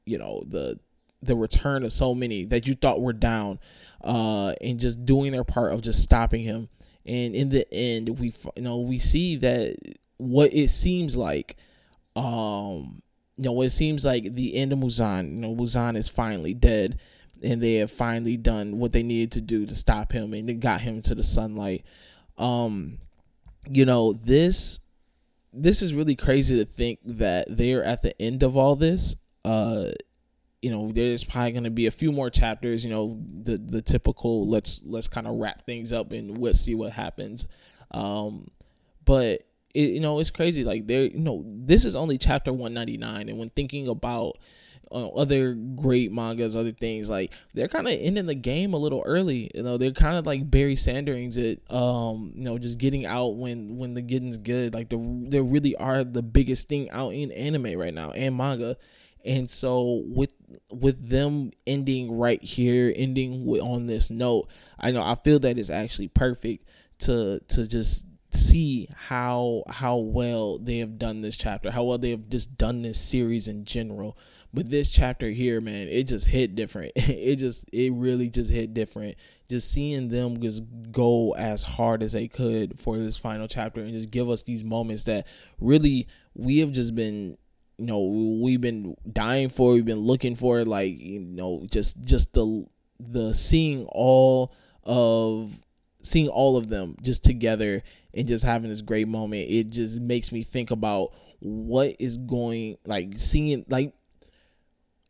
you 0.04 0.16
know 0.16 0.44
the 0.46 0.78
the 1.20 1.34
return 1.34 1.82
of 1.82 1.92
so 1.92 2.14
many 2.14 2.44
that 2.44 2.66
you 2.66 2.74
thought 2.74 3.00
were 3.00 3.12
down 3.12 3.58
uh 4.04 4.54
and 4.60 4.78
just 4.78 5.04
doing 5.04 5.32
their 5.32 5.44
part 5.44 5.72
of 5.72 5.82
just 5.82 6.02
stopping 6.02 6.42
him 6.42 6.68
and 7.04 7.34
in 7.34 7.48
the 7.48 7.66
end 7.72 8.18
we 8.18 8.32
you 8.56 8.62
know 8.62 8.78
we 8.78 8.98
see 8.98 9.36
that 9.36 9.76
what 10.18 10.52
it 10.52 10.68
seems 10.68 11.16
like 11.16 11.56
um 12.14 13.02
you 13.36 13.44
know, 13.44 13.60
it 13.62 13.70
seems 13.70 14.04
like 14.04 14.34
the 14.34 14.56
end 14.56 14.72
of 14.72 14.78
Muzan, 14.78 15.34
you 15.34 15.40
know, 15.40 15.54
Muzan 15.54 15.96
is 15.96 16.08
finally 16.08 16.54
dead 16.54 16.98
and 17.42 17.62
they 17.62 17.74
have 17.74 17.90
finally 17.90 18.36
done 18.36 18.78
what 18.78 18.92
they 18.92 19.02
needed 19.02 19.30
to 19.32 19.40
do 19.42 19.66
to 19.66 19.74
stop 19.74 20.12
him 20.12 20.32
and 20.32 20.48
it 20.48 20.60
got 20.60 20.80
him 20.80 21.02
to 21.02 21.14
the 21.14 21.22
sunlight. 21.22 21.84
Um, 22.38 22.98
you 23.68 23.84
know, 23.84 24.12
this 24.12 24.80
this 25.52 25.80
is 25.80 25.94
really 25.94 26.16
crazy 26.16 26.56
to 26.56 26.64
think 26.64 26.98
that 27.04 27.46
they're 27.48 27.84
at 27.84 28.02
the 28.02 28.20
end 28.20 28.42
of 28.42 28.56
all 28.56 28.76
this. 28.76 29.16
Uh, 29.44 29.92
you 30.66 30.72
know, 30.72 30.90
there's 30.90 31.22
probably 31.22 31.52
going 31.52 31.62
to 31.62 31.70
be 31.70 31.86
a 31.86 31.92
few 31.92 32.10
more 32.10 32.28
chapters. 32.28 32.84
You 32.84 32.90
know, 32.90 33.20
the 33.44 33.56
the 33.56 33.80
typical 33.80 34.48
let's 34.48 34.82
let's 34.84 35.06
kind 35.06 35.28
of 35.28 35.36
wrap 35.36 35.64
things 35.64 35.92
up 35.92 36.10
and 36.10 36.36
let's 36.38 36.58
see 36.58 36.74
what 36.74 36.90
happens. 36.90 37.46
Um, 37.92 38.50
but 39.04 39.44
it, 39.76 39.90
you 39.92 40.00
know, 40.00 40.18
it's 40.18 40.32
crazy. 40.32 40.64
Like 40.64 40.88
there, 40.88 41.04
you 41.04 41.20
know, 41.20 41.44
this 41.46 41.84
is 41.84 41.94
only 41.94 42.18
chapter 42.18 42.52
199, 42.52 43.28
and 43.28 43.38
when 43.38 43.50
thinking 43.50 43.86
about 43.86 44.38
uh, 44.90 45.06
other 45.10 45.54
great 45.54 46.10
mangas, 46.10 46.56
other 46.56 46.72
things 46.72 47.08
like 47.08 47.32
they're 47.54 47.68
kind 47.68 47.86
of 47.86 47.92
ending 47.96 48.26
the 48.26 48.34
game 48.34 48.74
a 48.74 48.76
little 48.76 49.04
early. 49.06 49.48
You 49.54 49.62
know, 49.62 49.76
they're 49.76 49.92
kind 49.92 50.16
of 50.16 50.26
like 50.26 50.50
Barry 50.50 50.74
Sanders-ing 50.74 51.44
it. 51.44 51.62
Um, 51.72 52.32
you 52.34 52.42
know, 52.42 52.58
just 52.58 52.78
getting 52.78 53.06
out 53.06 53.36
when 53.36 53.76
when 53.76 53.94
the 53.94 54.02
getting's 54.02 54.38
good. 54.38 54.74
Like 54.74 54.88
the 54.88 54.96
they 55.28 55.40
really 55.40 55.76
are 55.76 56.02
the 56.02 56.22
biggest 56.22 56.66
thing 56.66 56.90
out 56.90 57.14
in 57.14 57.30
anime 57.30 57.78
right 57.78 57.94
now 57.94 58.10
and 58.10 58.36
manga. 58.36 58.76
And 59.26 59.50
so 59.50 60.04
with 60.06 60.32
with 60.70 61.08
them 61.08 61.52
ending 61.66 62.16
right 62.16 62.42
here, 62.42 62.92
ending 62.94 63.44
with, 63.44 63.60
on 63.60 63.86
this 63.86 64.10
note, 64.10 64.48
I 64.78 64.92
know 64.92 65.02
I 65.02 65.16
feel 65.16 65.38
that 65.40 65.58
is 65.58 65.70
actually 65.70 66.08
perfect 66.08 66.66
to 67.00 67.40
to 67.48 67.66
just 67.66 68.06
see 68.32 68.88
how 68.94 69.64
how 69.68 69.96
well 69.96 70.58
they 70.58 70.78
have 70.78 70.98
done 70.98 71.22
this 71.22 71.36
chapter, 71.36 71.70
how 71.70 71.84
well 71.84 71.98
they 71.98 72.10
have 72.10 72.28
just 72.28 72.56
done 72.56 72.82
this 72.82 73.00
series 73.00 73.48
in 73.48 73.64
general. 73.64 74.16
But 74.54 74.70
this 74.70 74.90
chapter 74.90 75.28
here, 75.30 75.60
man, 75.60 75.88
it 75.88 76.04
just 76.04 76.28
hit 76.28 76.54
different. 76.54 76.92
It 76.96 77.36
just 77.36 77.64
it 77.72 77.92
really 77.92 78.30
just 78.30 78.50
hit 78.50 78.74
different. 78.74 79.16
Just 79.48 79.70
seeing 79.70 80.08
them 80.08 80.40
just 80.40 80.62
go 80.90 81.34
as 81.34 81.62
hard 81.62 82.02
as 82.02 82.12
they 82.12 82.28
could 82.28 82.78
for 82.80 82.96
this 82.98 83.18
final 83.18 83.48
chapter 83.48 83.80
and 83.80 83.92
just 83.92 84.10
give 84.10 84.30
us 84.30 84.44
these 84.44 84.64
moments 84.64 85.02
that 85.04 85.26
really 85.60 86.06
we 86.34 86.58
have 86.58 86.72
just 86.72 86.94
been 86.94 87.36
you 87.78 87.86
know 87.86 88.02
we've 88.42 88.60
been 88.60 88.96
dying 89.10 89.48
for 89.48 89.72
we've 89.72 89.84
been 89.84 89.98
looking 89.98 90.34
for 90.34 90.64
like 90.64 90.98
you 90.98 91.20
know 91.20 91.66
just 91.70 92.02
just 92.04 92.32
the 92.32 92.66
the 92.98 93.34
seeing 93.34 93.86
all 93.92 94.54
of 94.84 95.60
seeing 96.02 96.28
all 96.28 96.56
of 96.56 96.68
them 96.68 96.96
just 97.02 97.24
together 97.24 97.82
and 98.14 98.26
just 98.26 98.44
having 98.44 98.70
this 98.70 98.80
great 98.80 99.08
moment, 99.08 99.50
it 99.50 99.70
just 99.70 100.00
makes 100.00 100.32
me 100.32 100.42
think 100.42 100.70
about 100.70 101.12
what 101.40 101.94
is 101.98 102.16
going 102.16 102.78
like 102.86 103.12
seeing 103.18 103.64
like 103.68 103.92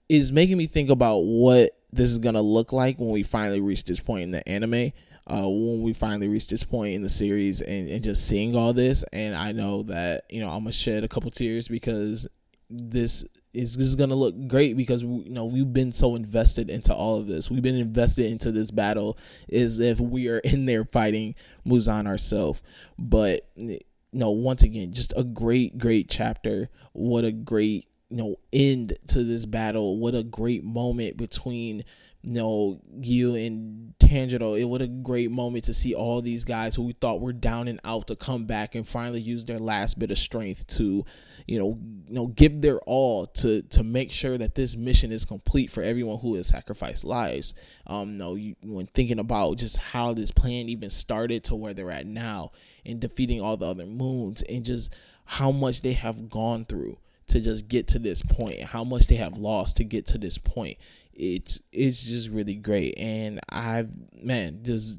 is 0.09 0.33
making 0.33 0.59
me 0.59 0.67
think 0.67 0.91
about 0.91 1.19
what 1.19 1.79
this 1.93 2.11
is 2.11 2.19
gonna 2.19 2.43
look 2.43 2.73
like 2.73 2.99
when 2.99 3.11
we 3.11 3.23
finally 3.23 3.61
reach 3.61 3.85
this 3.85 4.01
point 4.01 4.25
in 4.25 4.31
the 4.33 4.47
anime. 4.49 4.93
Uh, 5.29 5.43
when 5.43 5.83
we 5.83 5.93
finally 5.93 6.29
reach 6.29 6.47
this 6.47 6.63
point 6.63 6.95
in 6.95 7.03
the 7.03 7.09
series 7.09 7.61
and, 7.61 7.89
and 7.89 8.05
just 8.05 8.29
seeing 8.29 8.55
all 8.55 8.73
this 8.73 9.03
and 9.13 9.35
I 9.35 9.51
know 9.51 9.83
that 9.85 10.23
you 10.31 10.41
know 10.41 10.49
I'm 10.49 10.63
gonna 10.63 10.73
shed 10.73 11.03
a 11.03 11.09
couple 11.09 11.33
tears 11.33 11.67
because 11.67 12.29
this 12.69 13.25
is 13.55 13.77
this 13.77 13.87
is 13.87 13.97
gonna 13.97 14.15
look 14.15 14.49
great 14.49 14.77
because 14.77 15.03
you 15.03 15.31
know 15.31 15.45
we've 15.45 15.73
been 15.73 15.93
so 15.93 16.15
invested 16.15 16.69
into 16.69 16.95
all 16.95 17.17
of 17.17 17.27
this. 17.27 17.51
We've 17.51 17.63
been 17.63 17.77
invested 17.77 18.31
into 18.31 18.51
this 18.53 18.71
battle 18.71 19.17
as 19.53 19.79
if 19.79 20.01
we 20.01 20.29
are 20.29 20.39
in 20.39 20.67
there 20.67 20.85
fighting 20.85 21.35
Muzan 21.67 22.07
ourselves. 22.07 22.61
But 22.99 23.49
you 23.57 23.81
know, 24.13 24.31
once 24.31 24.63
again, 24.63 24.93
just 24.93 25.13
a 25.17 25.25
great, 25.25 25.79
great 25.79 26.09
chapter. 26.09 26.69
What 26.93 27.25
a 27.25 27.33
great 27.33 27.89
you 28.11 28.17
know 28.17 28.37
end 28.53 28.99
to 29.09 29.25
this 29.25 29.47
battle. 29.47 29.99
What 29.99 30.15
a 30.15 30.23
great 30.23 30.65
moment 30.65 31.17
between 31.17 31.85
you 32.27 32.33
know, 32.33 32.81
Giyu 32.99 33.47
and 33.47 33.95
Tanjiro, 34.01 34.59
it 34.59 34.65
was 34.65 34.83
a 34.83 34.89
great 34.89 35.31
moment 35.31 35.65
to 35.65 35.73
see 35.73 35.95
all 35.95 36.21
these 36.21 36.43
guys 36.43 36.75
who 36.75 36.83
we 36.83 36.93
thought 36.93 37.21
were 37.21 37.33
down 37.33 37.69
and 37.69 37.81
out 37.85 38.09
to 38.09 38.17
come 38.17 38.47
back 38.47 38.75
and 38.75 38.87
finally 38.87 39.21
use 39.21 39.45
their 39.45 39.61
last 39.61 39.97
bit 39.97 40.11
of 40.11 40.19
strength 40.19 40.67
to, 40.67 41.05
you 41.47 41.59
know, 41.59 41.79
you 42.09 42.15
know, 42.15 42.27
give 42.27 42.61
their 42.61 42.79
all 42.81 43.27
to 43.27 43.63
to 43.63 43.83
make 43.83 44.11
sure 44.11 44.37
that 44.37 44.55
this 44.55 44.77
mission 44.77 45.13
is 45.13 45.25
complete 45.25 45.71
for 45.71 45.83
everyone 45.83 46.19
who 46.19 46.35
has 46.35 46.49
sacrificed 46.49 47.05
lives. 47.05 47.55
Um, 47.87 48.13
you 48.13 48.17
know, 48.17 48.35
you, 48.35 48.57
when 48.63 48.87
thinking 48.87 49.19
about 49.19 49.59
just 49.59 49.77
how 49.77 50.13
this 50.13 50.31
plan 50.31 50.69
even 50.69 50.91
started 50.91 51.45
to 51.45 51.55
where 51.55 51.73
they're 51.73 51.91
at 51.91 52.07
now 52.07 52.51
and 52.85 53.01
defeating 53.01 53.41
all 53.41 53.57
the 53.57 53.67
other 53.67 53.87
moons 53.87 54.43
and 54.43 54.65
just 54.65 54.93
how 55.25 55.53
much 55.53 55.83
they 55.83 55.93
have 55.93 56.29
gone 56.29 56.65
through 56.65 56.99
to 57.29 57.41
just 57.41 57.67
get 57.67 57.89
to 57.89 57.99
this 57.99 58.23
point 58.23 58.63
how 58.63 58.85
much 58.85 59.09
they 59.09 59.17
have 59.17 59.37
lost 59.37 59.77
to 59.77 59.85
get 59.85 60.07
to 60.07 60.19
this 60.19 60.39
point. 60.39 60.79
It's 61.15 61.61
it's 61.73 62.03
just 62.03 62.29
really 62.29 62.55
great. 62.55 62.95
And 62.99 63.41
i 63.51 63.87
man 64.21 64.61
just 64.63 64.99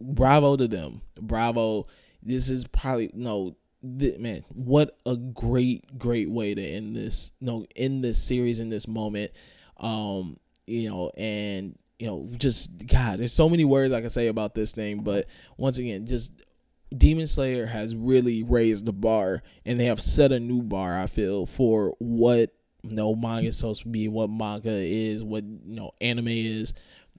bravo 0.00 0.56
to 0.56 0.68
them. 0.68 1.02
Bravo. 1.20 1.86
This 2.22 2.50
is 2.50 2.66
probably 2.66 3.10
no 3.14 3.56
man 3.82 4.44
what 4.48 4.98
a 5.06 5.16
great 5.16 5.98
great 5.98 6.30
way 6.30 6.54
to 6.54 6.62
end 6.62 6.94
this 6.94 7.30
no 7.40 7.64
in 7.74 8.02
this 8.02 8.22
series 8.22 8.60
in 8.60 8.68
this 8.68 8.86
moment 8.86 9.30
um 9.78 10.36
you 10.66 10.88
know 10.88 11.10
and 11.16 11.78
you 11.98 12.06
know 12.06 12.28
just 12.36 12.86
god 12.86 13.18
there's 13.18 13.32
so 13.32 13.48
many 13.48 13.64
words 13.64 13.92
i 13.92 14.00
can 14.00 14.10
say 14.10 14.26
about 14.26 14.54
this 14.54 14.72
thing 14.72 15.02
but 15.02 15.26
once 15.56 15.78
again 15.78 16.06
just 16.06 16.30
Demon 16.96 17.26
Slayer 17.26 17.66
has 17.66 17.94
really 17.94 18.42
raised 18.42 18.84
the 18.84 18.92
bar 18.92 19.42
and 19.64 19.78
they 19.78 19.84
have 19.84 20.00
set 20.00 20.32
a 20.32 20.40
new 20.40 20.62
bar, 20.62 20.98
I 20.98 21.06
feel, 21.06 21.46
for 21.46 21.94
what 21.98 22.52
you 22.82 22.96
know 22.96 23.14
manga 23.14 23.48
is 23.48 23.58
supposed 23.58 23.82
to 23.82 23.88
be, 23.88 24.08
what 24.08 24.28
manga 24.28 24.72
is, 24.72 25.22
what 25.22 25.44
you 25.44 25.76
know 25.76 25.92
anime 26.00 26.28
is. 26.28 26.74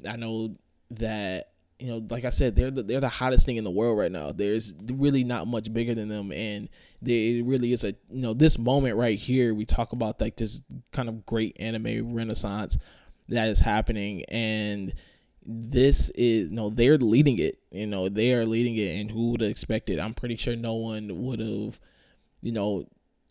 I 0.08 0.18
know 0.18 0.58
that 0.92 1.51
you 1.82 1.88
know, 1.88 2.06
like 2.10 2.26
I 2.26 2.30
said, 2.30 2.56
they're 2.56 2.72
the, 2.72 2.84
they're 2.84 3.00
the 3.00 3.10
hottest 3.10 3.46
thing 3.46 3.58
in 3.58 3.64
the 3.64 3.72
world 3.72 3.98
right 3.98 4.12
now. 4.12 4.32
There's 4.32 4.74
really 4.86 5.24
not 5.24 5.48
much 5.48 5.74
bigger 5.74 5.96
than 5.96 6.10
them, 6.10 6.32
and 6.32 6.70
there 7.02 7.44
really 7.44 7.74
is 7.74 7.84
a 7.84 7.96
you 8.10 8.22
know 8.22 8.34
this 8.34 8.60
moment 8.60 8.98
right 8.98 9.18
here. 9.18 9.54
We 9.54 9.66
talk 9.66 9.92
about 9.92 10.22
like 10.22 10.38
this 10.38 10.62
kind 10.92 11.10
of 11.10 11.26
great 11.26 11.58
anime 11.60 12.14
renaissance 12.14 12.78
that 13.30 13.48
is 13.48 13.60
happening, 13.60 14.24
and 14.26 14.94
this 15.46 16.10
is 16.12 16.50
you 16.50 16.56
no 16.56 16.64
know, 16.64 16.70
they're 16.70 16.98
leading 16.98 17.40
it. 17.40 17.60
You 17.72 17.88
know 17.88 18.10
they 18.10 18.34
are 18.34 18.46
leading 18.46 18.76
it. 18.76 19.00
And 19.00 19.12
who 19.12 19.32
would 19.32 19.42
have 19.42 19.50
expected? 19.50 20.00
I'm 20.00 20.14
pretty 20.14 20.36
sure 20.36 20.56
no 20.56 20.76
one 20.76 21.24
would 21.24 21.40
have 21.40 21.80
you 22.44 22.52
know 22.52 22.88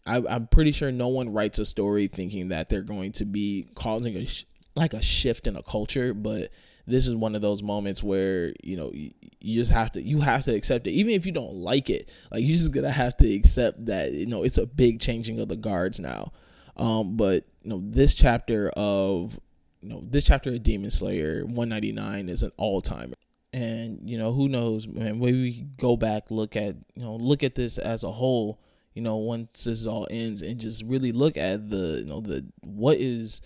I, 0.06 0.22
i'm 0.28 0.46
pretty 0.46 0.70
sure 0.70 0.92
no 0.92 1.08
one 1.08 1.32
writes 1.32 1.58
a 1.58 1.64
story 1.64 2.06
thinking 2.06 2.48
that 2.48 2.68
they're 2.68 2.80
going 2.80 3.10
to 3.12 3.24
be 3.24 3.68
causing 3.74 4.16
a 4.16 4.26
like 4.74 4.94
a 4.94 5.02
shift 5.02 5.46
in 5.46 5.56
a 5.56 5.62
culture. 5.62 6.14
But 6.14 6.50
this 6.86 7.06
is 7.06 7.14
one 7.14 7.34
of 7.34 7.42
those 7.42 7.62
moments 7.62 8.02
where 8.02 8.52
you 8.62 8.76
know 8.76 8.90
you, 8.92 9.10
you 9.40 9.60
just 9.60 9.70
have 9.70 9.92
to 9.92 10.02
you 10.02 10.20
have 10.20 10.44
to 10.44 10.54
accept 10.54 10.86
it 10.86 10.92
even 10.92 11.12
if 11.12 11.24
you 11.24 11.32
don't 11.32 11.54
like 11.54 11.90
it 11.90 12.08
like 12.30 12.42
you're 12.42 12.56
just 12.56 12.72
gonna 12.72 12.90
have 12.90 13.16
to 13.16 13.34
accept 13.34 13.86
that 13.86 14.12
you 14.12 14.26
know 14.26 14.42
it's 14.42 14.58
a 14.58 14.66
big 14.66 15.00
changing 15.00 15.38
of 15.40 15.48
the 15.48 15.56
guards 15.56 16.00
now 16.00 16.32
um 16.76 17.16
but 17.16 17.44
you 17.62 17.70
know 17.70 17.82
this 17.84 18.14
chapter 18.14 18.70
of 18.76 19.38
you 19.82 19.88
know, 19.88 20.04
this 20.08 20.24
chapter 20.24 20.50
of 20.50 20.62
Demon 20.62 20.90
Slayer 20.90 21.44
199 21.44 22.28
is 22.28 22.42
an 22.42 22.52
all 22.56 22.80
timer. 22.80 23.16
And, 23.52 24.08
you 24.08 24.16
know, 24.16 24.32
who 24.32 24.48
knows, 24.48 24.86
man, 24.86 25.18
maybe 25.18 25.42
we 25.42 25.66
go 25.76 25.96
back, 25.96 26.30
look 26.30 26.54
at, 26.54 26.76
you 26.94 27.02
know, 27.02 27.16
look 27.16 27.42
at 27.42 27.56
this 27.56 27.78
as 27.78 28.04
a 28.04 28.12
whole, 28.12 28.60
you 28.94 29.02
know, 29.02 29.16
once 29.16 29.64
this 29.64 29.86
all 29.86 30.06
ends 30.10 30.42
and 30.42 30.60
just 30.60 30.84
really 30.84 31.12
look 31.12 31.36
at 31.36 31.68
the, 31.70 32.00
you 32.00 32.06
know, 32.06 32.20
the, 32.20 32.46
what 32.60 32.98
is 32.98 33.40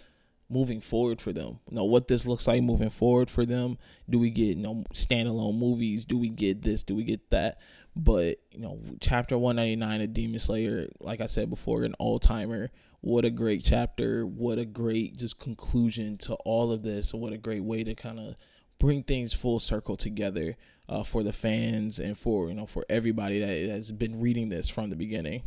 moving 0.48 0.80
forward 0.80 1.20
for 1.20 1.32
them. 1.32 1.60
You 1.68 1.76
know, 1.76 1.84
what 1.84 2.08
this 2.08 2.26
looks 2.26 2.46
like 2.46 2.62
moving 2.62 2.90
forward 2.90 3.30
for 3.30 3.44
them. 3.44 3.78
Do 4.08 4.18
we 4.18 4.30
get, 4.30 4.56
you 4.56 4.62
know, 4.62 4.84
standalone 4.92 5.58
movies? 5.58 6.04
Do 6.04 6.18
we 6.18 6.28
get 6.28 6.62
this? 6.62 6.82
Do 6.82 6.94
we 6.94 7.04
get 7.04 7.30
that? 7.30 7.58
But, 7.96 8.38
you 8.50 8.60
know, 8.60 8.80
chapter 9.00 9.38
199 9.38 10.00
of 10.00 10.12
Demon 10.12 10.38
Slayer, 10.38 10.88
like 11.00 11.20
I 11.20 11.26
said 11.26 11.50
before, 11.50 11.84
an 11.84 11.94
all 11.94 12.18
timer 12.18 12.70
what 13.04 13.26
a 13.26 13.30
great 13.30 13.62
chapter 13.62 14.26
what 14.26 14.56
a 14.56 14.64
great 14.64 15.18
just 15.18 15.38
conclusion 15.38 16.16
to 16.16 16.32
all 16.46 16.72
of 16.72 16.82
this 16.82 17.12
what 17.12 17.34
a 17.34 17.38
great 17.38 17.62
way 17.62 17.84
to 17.84 17.94
kind 17.94 18.18
of 18.18 18.34
bring 18.78 19.02
things 19.02 19.34
full 19.34 19.60
circle 19.60 19.94
together 19.94 20.56
uh, 20.88 21.02
for 21.02 21.22
the 21.22 21.32
fans 21.32 21.98
and 21.98 22.16
for 22.16 22.48
you 22.48 22.54
know 22.54 22.64
for 22.64 22.82
everybody 22.88 23.38
that 23.38 23.70
has 23.70 23.92
been 23.92 24.18
reading 24.18 24.48
this 24.48 24.70
from 24.70 24.88
the 24.88 24.96
beginning 24.96 25.42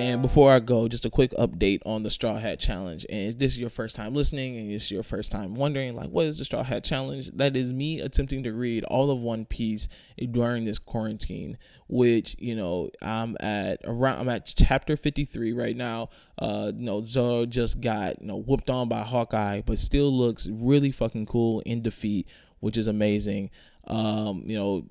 And 0.00 0.22
before 0.22 0.50
I 0.50 0.60
go, 0.60 0.88
just 0.88 1.04
a 1.04 1.10
quick 1.10 1.30
update 1.32 1.82
on 1.84 2.04
the 2.04 2.10
Straw 2.10 2.38
Hat 2.38 2.58
Challenge. 2.58 3.04
And 3.10 3.28
if 3.28 3.38
this 3.38 3.52
is 3.52 3.58
your 3.60 3.68
first 3.68 3.94
time 3.94 4.14
listening 4.14 4.56
and 4.56 4.72
it's 4.72 4.90
your 4.90 5.02
first 5.02 5.30
time 5.30 5.54
wondering, 5.54 5.94
like, 5.94 6.08
what 6.08 6.24
is 6.24 6.38
the 6.38 6.46
Straw 6.46 6.62
Hat 6.62 6.82
Challenge? 6.82 7.30
That 7.32 7.54
is 7.54 7.74
me 7.74 8.00
attempting 8.00 8.42
to 8.44 8.52
read 8.52 8.82
all 8.84 9.10
of 9.10 9.18
One 9.18 9.44
Piece 9.44 9.88
during 10.30 10.64
this 10.64 10.78
quarantine, 10.78 11.58
which, 11.86 12.34
you 12.38 12.56
know, 12.56 12.88
I'm 13.02 13.36
at 13.40 13.80
around, 13.84 14.20
I'm 14.20 14.30
at 14.30 14.50
chapter 14.56 14.96
53 14.96 15.52
right 15.52 15.76
now. 15.76 16.08
Uh, 16.38 16.72
you 16.74 16.86
know, 16.86 17.04
Zoro 17.04 17.44
just 17.44 17.82
got, 17.82 18.22
you 18.22 18.26
know, 18.26 18.38
whooped 18.38 18.70
on 18.70 18.88
by 18.88 19.02
Hawkeye, 19.02 19.60
but 19.60 19.78
still 19.78 20.10
looks 20.10 20.48
really 20.50 20.92
fucking 20.92 21.26
cool 21.26 21.60
in 21.66 21.82
defeat, 21.82 22.26
which 22.60 22.78
is 22.78 22.86
amazing. 22.86 23.50
Um, 23.86 24.44
you 24.46 24.56
know, 24.56 24.86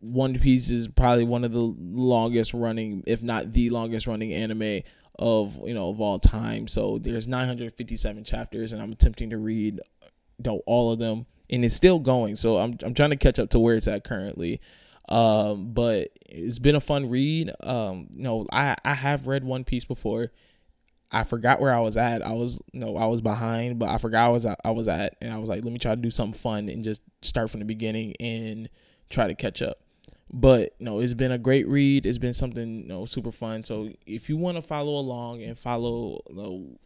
one 0.00 0.38
Piece 0.38 0.70
is 0.70 0.88
probably 0.88 1.24
one 1.24 1.44
of 1.44 1.52
the 1.52 1.74
longest 1.78 2.54
running, 2.54 3.02
if 3.06 3.22
not 3.22 3.52
the 3.52 3.70
longest 3.70 4.06
running 4.06 4.32
anime 4.32 4.82
of 5.18 5.56
you 5.66 5.74
know 5.74 5.90
of 5.90 6.00
all 6.00 6.18
time. 6.18 6.68
So 6.68 6.98
there's 6.98 7.28
957 7.28 8.24
chapters, 8.24 8.72
and 8.72 8.82
I'm 8.82 8.92
attempting 8.92 9.30
to 9.30 9.38
read 9.38 9.80
you 10.38 10.44
know 10.44 10.62
all 10.66 10.92
of 10.92 10.98
them, 10.98 11.26
and 11.50 11.64
it's 11.64 11.74
still 11.74 11.98
going. 11.98 12.36
So 12.36 12.58
I'm 12.58 12.76
I'm 12.82 12.94
trying 12.94 13.10
to 13.10 13.16
catch 13.16 13.38
up 13.38 13.50
to 13.50 13.58
where 13.58 13.76
it's 13.76 13.88
at 13.88 14.04
currently. 14.04 14.60
Um, 15.08 15.74
but 15.74 16.10
it's 16.26 16.58
been 16.58 16.74
a 16.74 16.80
fun 16.80 17.10
read. 17.10 17.50
Um, 17.60 18.08
you 18.12 18.22
know, 18.22 18.46
I 18.52 18.76
I 18.84 18.94
have 18.94 19.26
read 19.26 19.44
One 19.44 19.64
Piece 19.64 19.84
before. 19.84 20.30
I 21.10 21.22
forgot 21.22 21.60
where 21.60 21.72
I 21.72 21.80
was 21.80 21.96
at. 21.96 22.26
I 22.26 22.32
was 22.32 22.60
you 22.72 22.80
no, 22.80 22.86
know, 22.86 22.96
I 22.96 23.06
was 23.06 23.20
behind, 23.20 23.78
but 23.78 23.88
I 23.88 23.98
forgot 23.98 24.26
I 24.26 24.28
was 24.30 24.46
I 24.46 24.70
was 24.70 24.88
at, 24.88 25.16
and 25.20 25.32
I 25.32 25.38
was 25.38 25.48
like, 25.48 25.62
let 25.62 25.72
me 25.72 25.78
try 25.78 25.94
to 25.94 26.00
do 26.00 26.10
something 26.10 26.38
fun 26.38 26.68
and 26.68 26.82
just 26.82 27.02
start 27.22 27.50
from 27.50 27.60
the 27.60 27.66
beginning 27.66 28.14
and 28.18 28.68
try 29.10 29.26
to 29.26 29.34
catch 29.34 29.62
up. 29.62 29.78
But 30.32 30.74
know, 30.80 30.98
it's 30.98 31.14
been 31.14 31.32
a 31.32 31.38
great 31.38 31.68
read. 31.68 32.06
It's 32.06 32.18
been 32.18 32.32
something 32.32 32.82
you 32.82 32.88
know 32.88 33.04
super 33.06 33.30
fun. 33.30 33.62
So 33.62 33.90
if 34.06 34.28
you 34.28 34.36
want 34.36 34.56
to 34.56 34.62
follow 34.62 34.98
along 34.98 35.42
and 35.42 35.56
follow 35.56 36.22
you 36.28 36.34
know, 36.34 36.78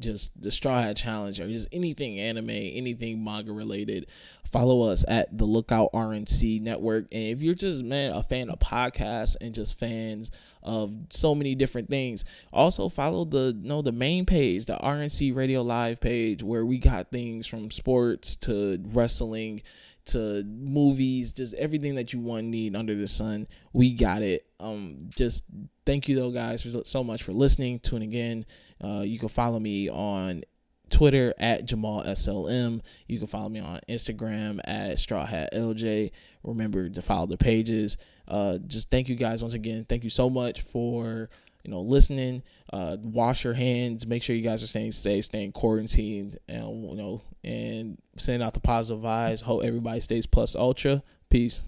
just 0.00 0.40
the 0.40 0.50
Straw 0.50 0.80
Hat 0.80 0.96
Challenge 0.96 1.40
or 1.40 1.48
just 1.48 1.68
anything 1.72 2.18
anime, 2.18 2.50
anything 2.50 3.22
manga 3.22 3.52
related, 3.52 4.06
follow 4.50 4.82
us 4.82 5.04
at 5.06 5.36
the 5.36 5.44
Lookout 5.44 5.92
RNC 5.92 6.60
Network. 6.60 7.06
And 7.12 7.24
if 7.24 7.42
you're 7.42 7.54
just 7.54 7.84
man 7.84 8.12
a 8.12 8.22
fan 8.22 8.50
of 8.50 8.58
podcasts 8.58 9.36
and 9.40 9.54
just 9.54 9.78
fans 9.78 10.30
of 10.68 10.92
so 11.08 11.34
many 11.34 11.54
different 11.54 11.88
things, 11.88 12.24
also 12.52 12.88
follow 12.90 13.24
the 13.24 13.58
you 13.60 13.68
know 13.68 13.80
the 13.80 13.90
main 13.90 14.26
page, 14.26 14.66
the 14.66 14.76
RNC 14.76 15.34
Radio 15.34 15.62
Live 15.62 16.00
page, 16.00 16.42
where 16.42 16.64
we 16.64 16.78
got 16.78 17.10
things 17.10 17.46
from 17.46 17.70
sports 17.70 18.36
to 18.36 18.78
wrestling 18.92 19.62
to 20.06 20.42
movies, 20.44 21.32
just 21.32 21.54
everything 21.54 21.94
that 21.94 22.12
you 22.12 22.20
want 22.20 22.44
need 22.44 22.76
under 22.76 22.94
the 22.94 23.08
sun. 23.08 23.46
We 23.72 23.92
got 23.94 24.22
it. 24.22 24.46
Um, 24.60 25.10
just 25.16 25.44
thank 25.86 26.08
you 26.08 26.16
though, 26.16 26.30
guys, 26.30 26.62
for 26.62 26.84
so 26.84 27.04
much 27.04 27.22
for 27.22 27.32
listening, 27.32 27.80
tuning 27.80 28.12
in. 28.12 28.46
Uh, 28.82 29.02
you 29.04 29.18
can 29.18 29.28
follow 29.28 29.58
me 29.58 29.88
on 29.88 30.42
Twitter 30.90 31.34
at 31.38 31.64
Jamal 31.64 32.02
SLM. 32.04 32.80
You 33.06 33.18
can 33.18 33.26
follow 33.26 33.48
me 33.48 33.60
on 33.60 33.80
Instagram 33.88 34.60
at 34.64 34.98
Straw 34.98 35.26
Hat 35.26 35.52
LJ. 35.52 36.10
Remember 36.42 36.88
to 36.88 37.02
follow 37.02 37.26
the 37.26 37.36
pages. 37.36 37.96
Uh, 38.26 38.58
just 38.58 38.90
thank 38.90 39.08
you 39.08 39.16
guys 39.16 39.42
once 39.42 39.54
again. 39.54 39.86
Thank 39.88 40.04
you 40.04 40.10
so 40.10 40.28
much 40.28 40.62
for 40.62 41.30
you 41.64 41.70
know 41.70 41.80
listening. 41.80 42.42
Uh, 42.72 42.96
wash 43.02 43.44
your 43.44 43.54
hands. 43.54 44.06
Make 44.06 44.22
sure 44.22 44.36
you 44.36 44.42
guys 44.42 44.62
are 44.62 44.66
staying 44.68 44.92
safe, 44.92 45.26
staying 45.26 45.52
quarantined, 45.52 46.38
and 46.48 46.84
you 46.84 46.96
know, 46.96 47.22
and 47.44 47.98
sending 48.16 48.46
out 48.46 48.54
the 48.54 48.60
positive 48.60 49.02
vibes. 49.02 49.42
Hope 49.42 49.64
everybody 49.64 50.00
stays 50.00 50.26
plus 50.26 50.54
ultra. 50.54 51.02
Peace. 51.30 51.62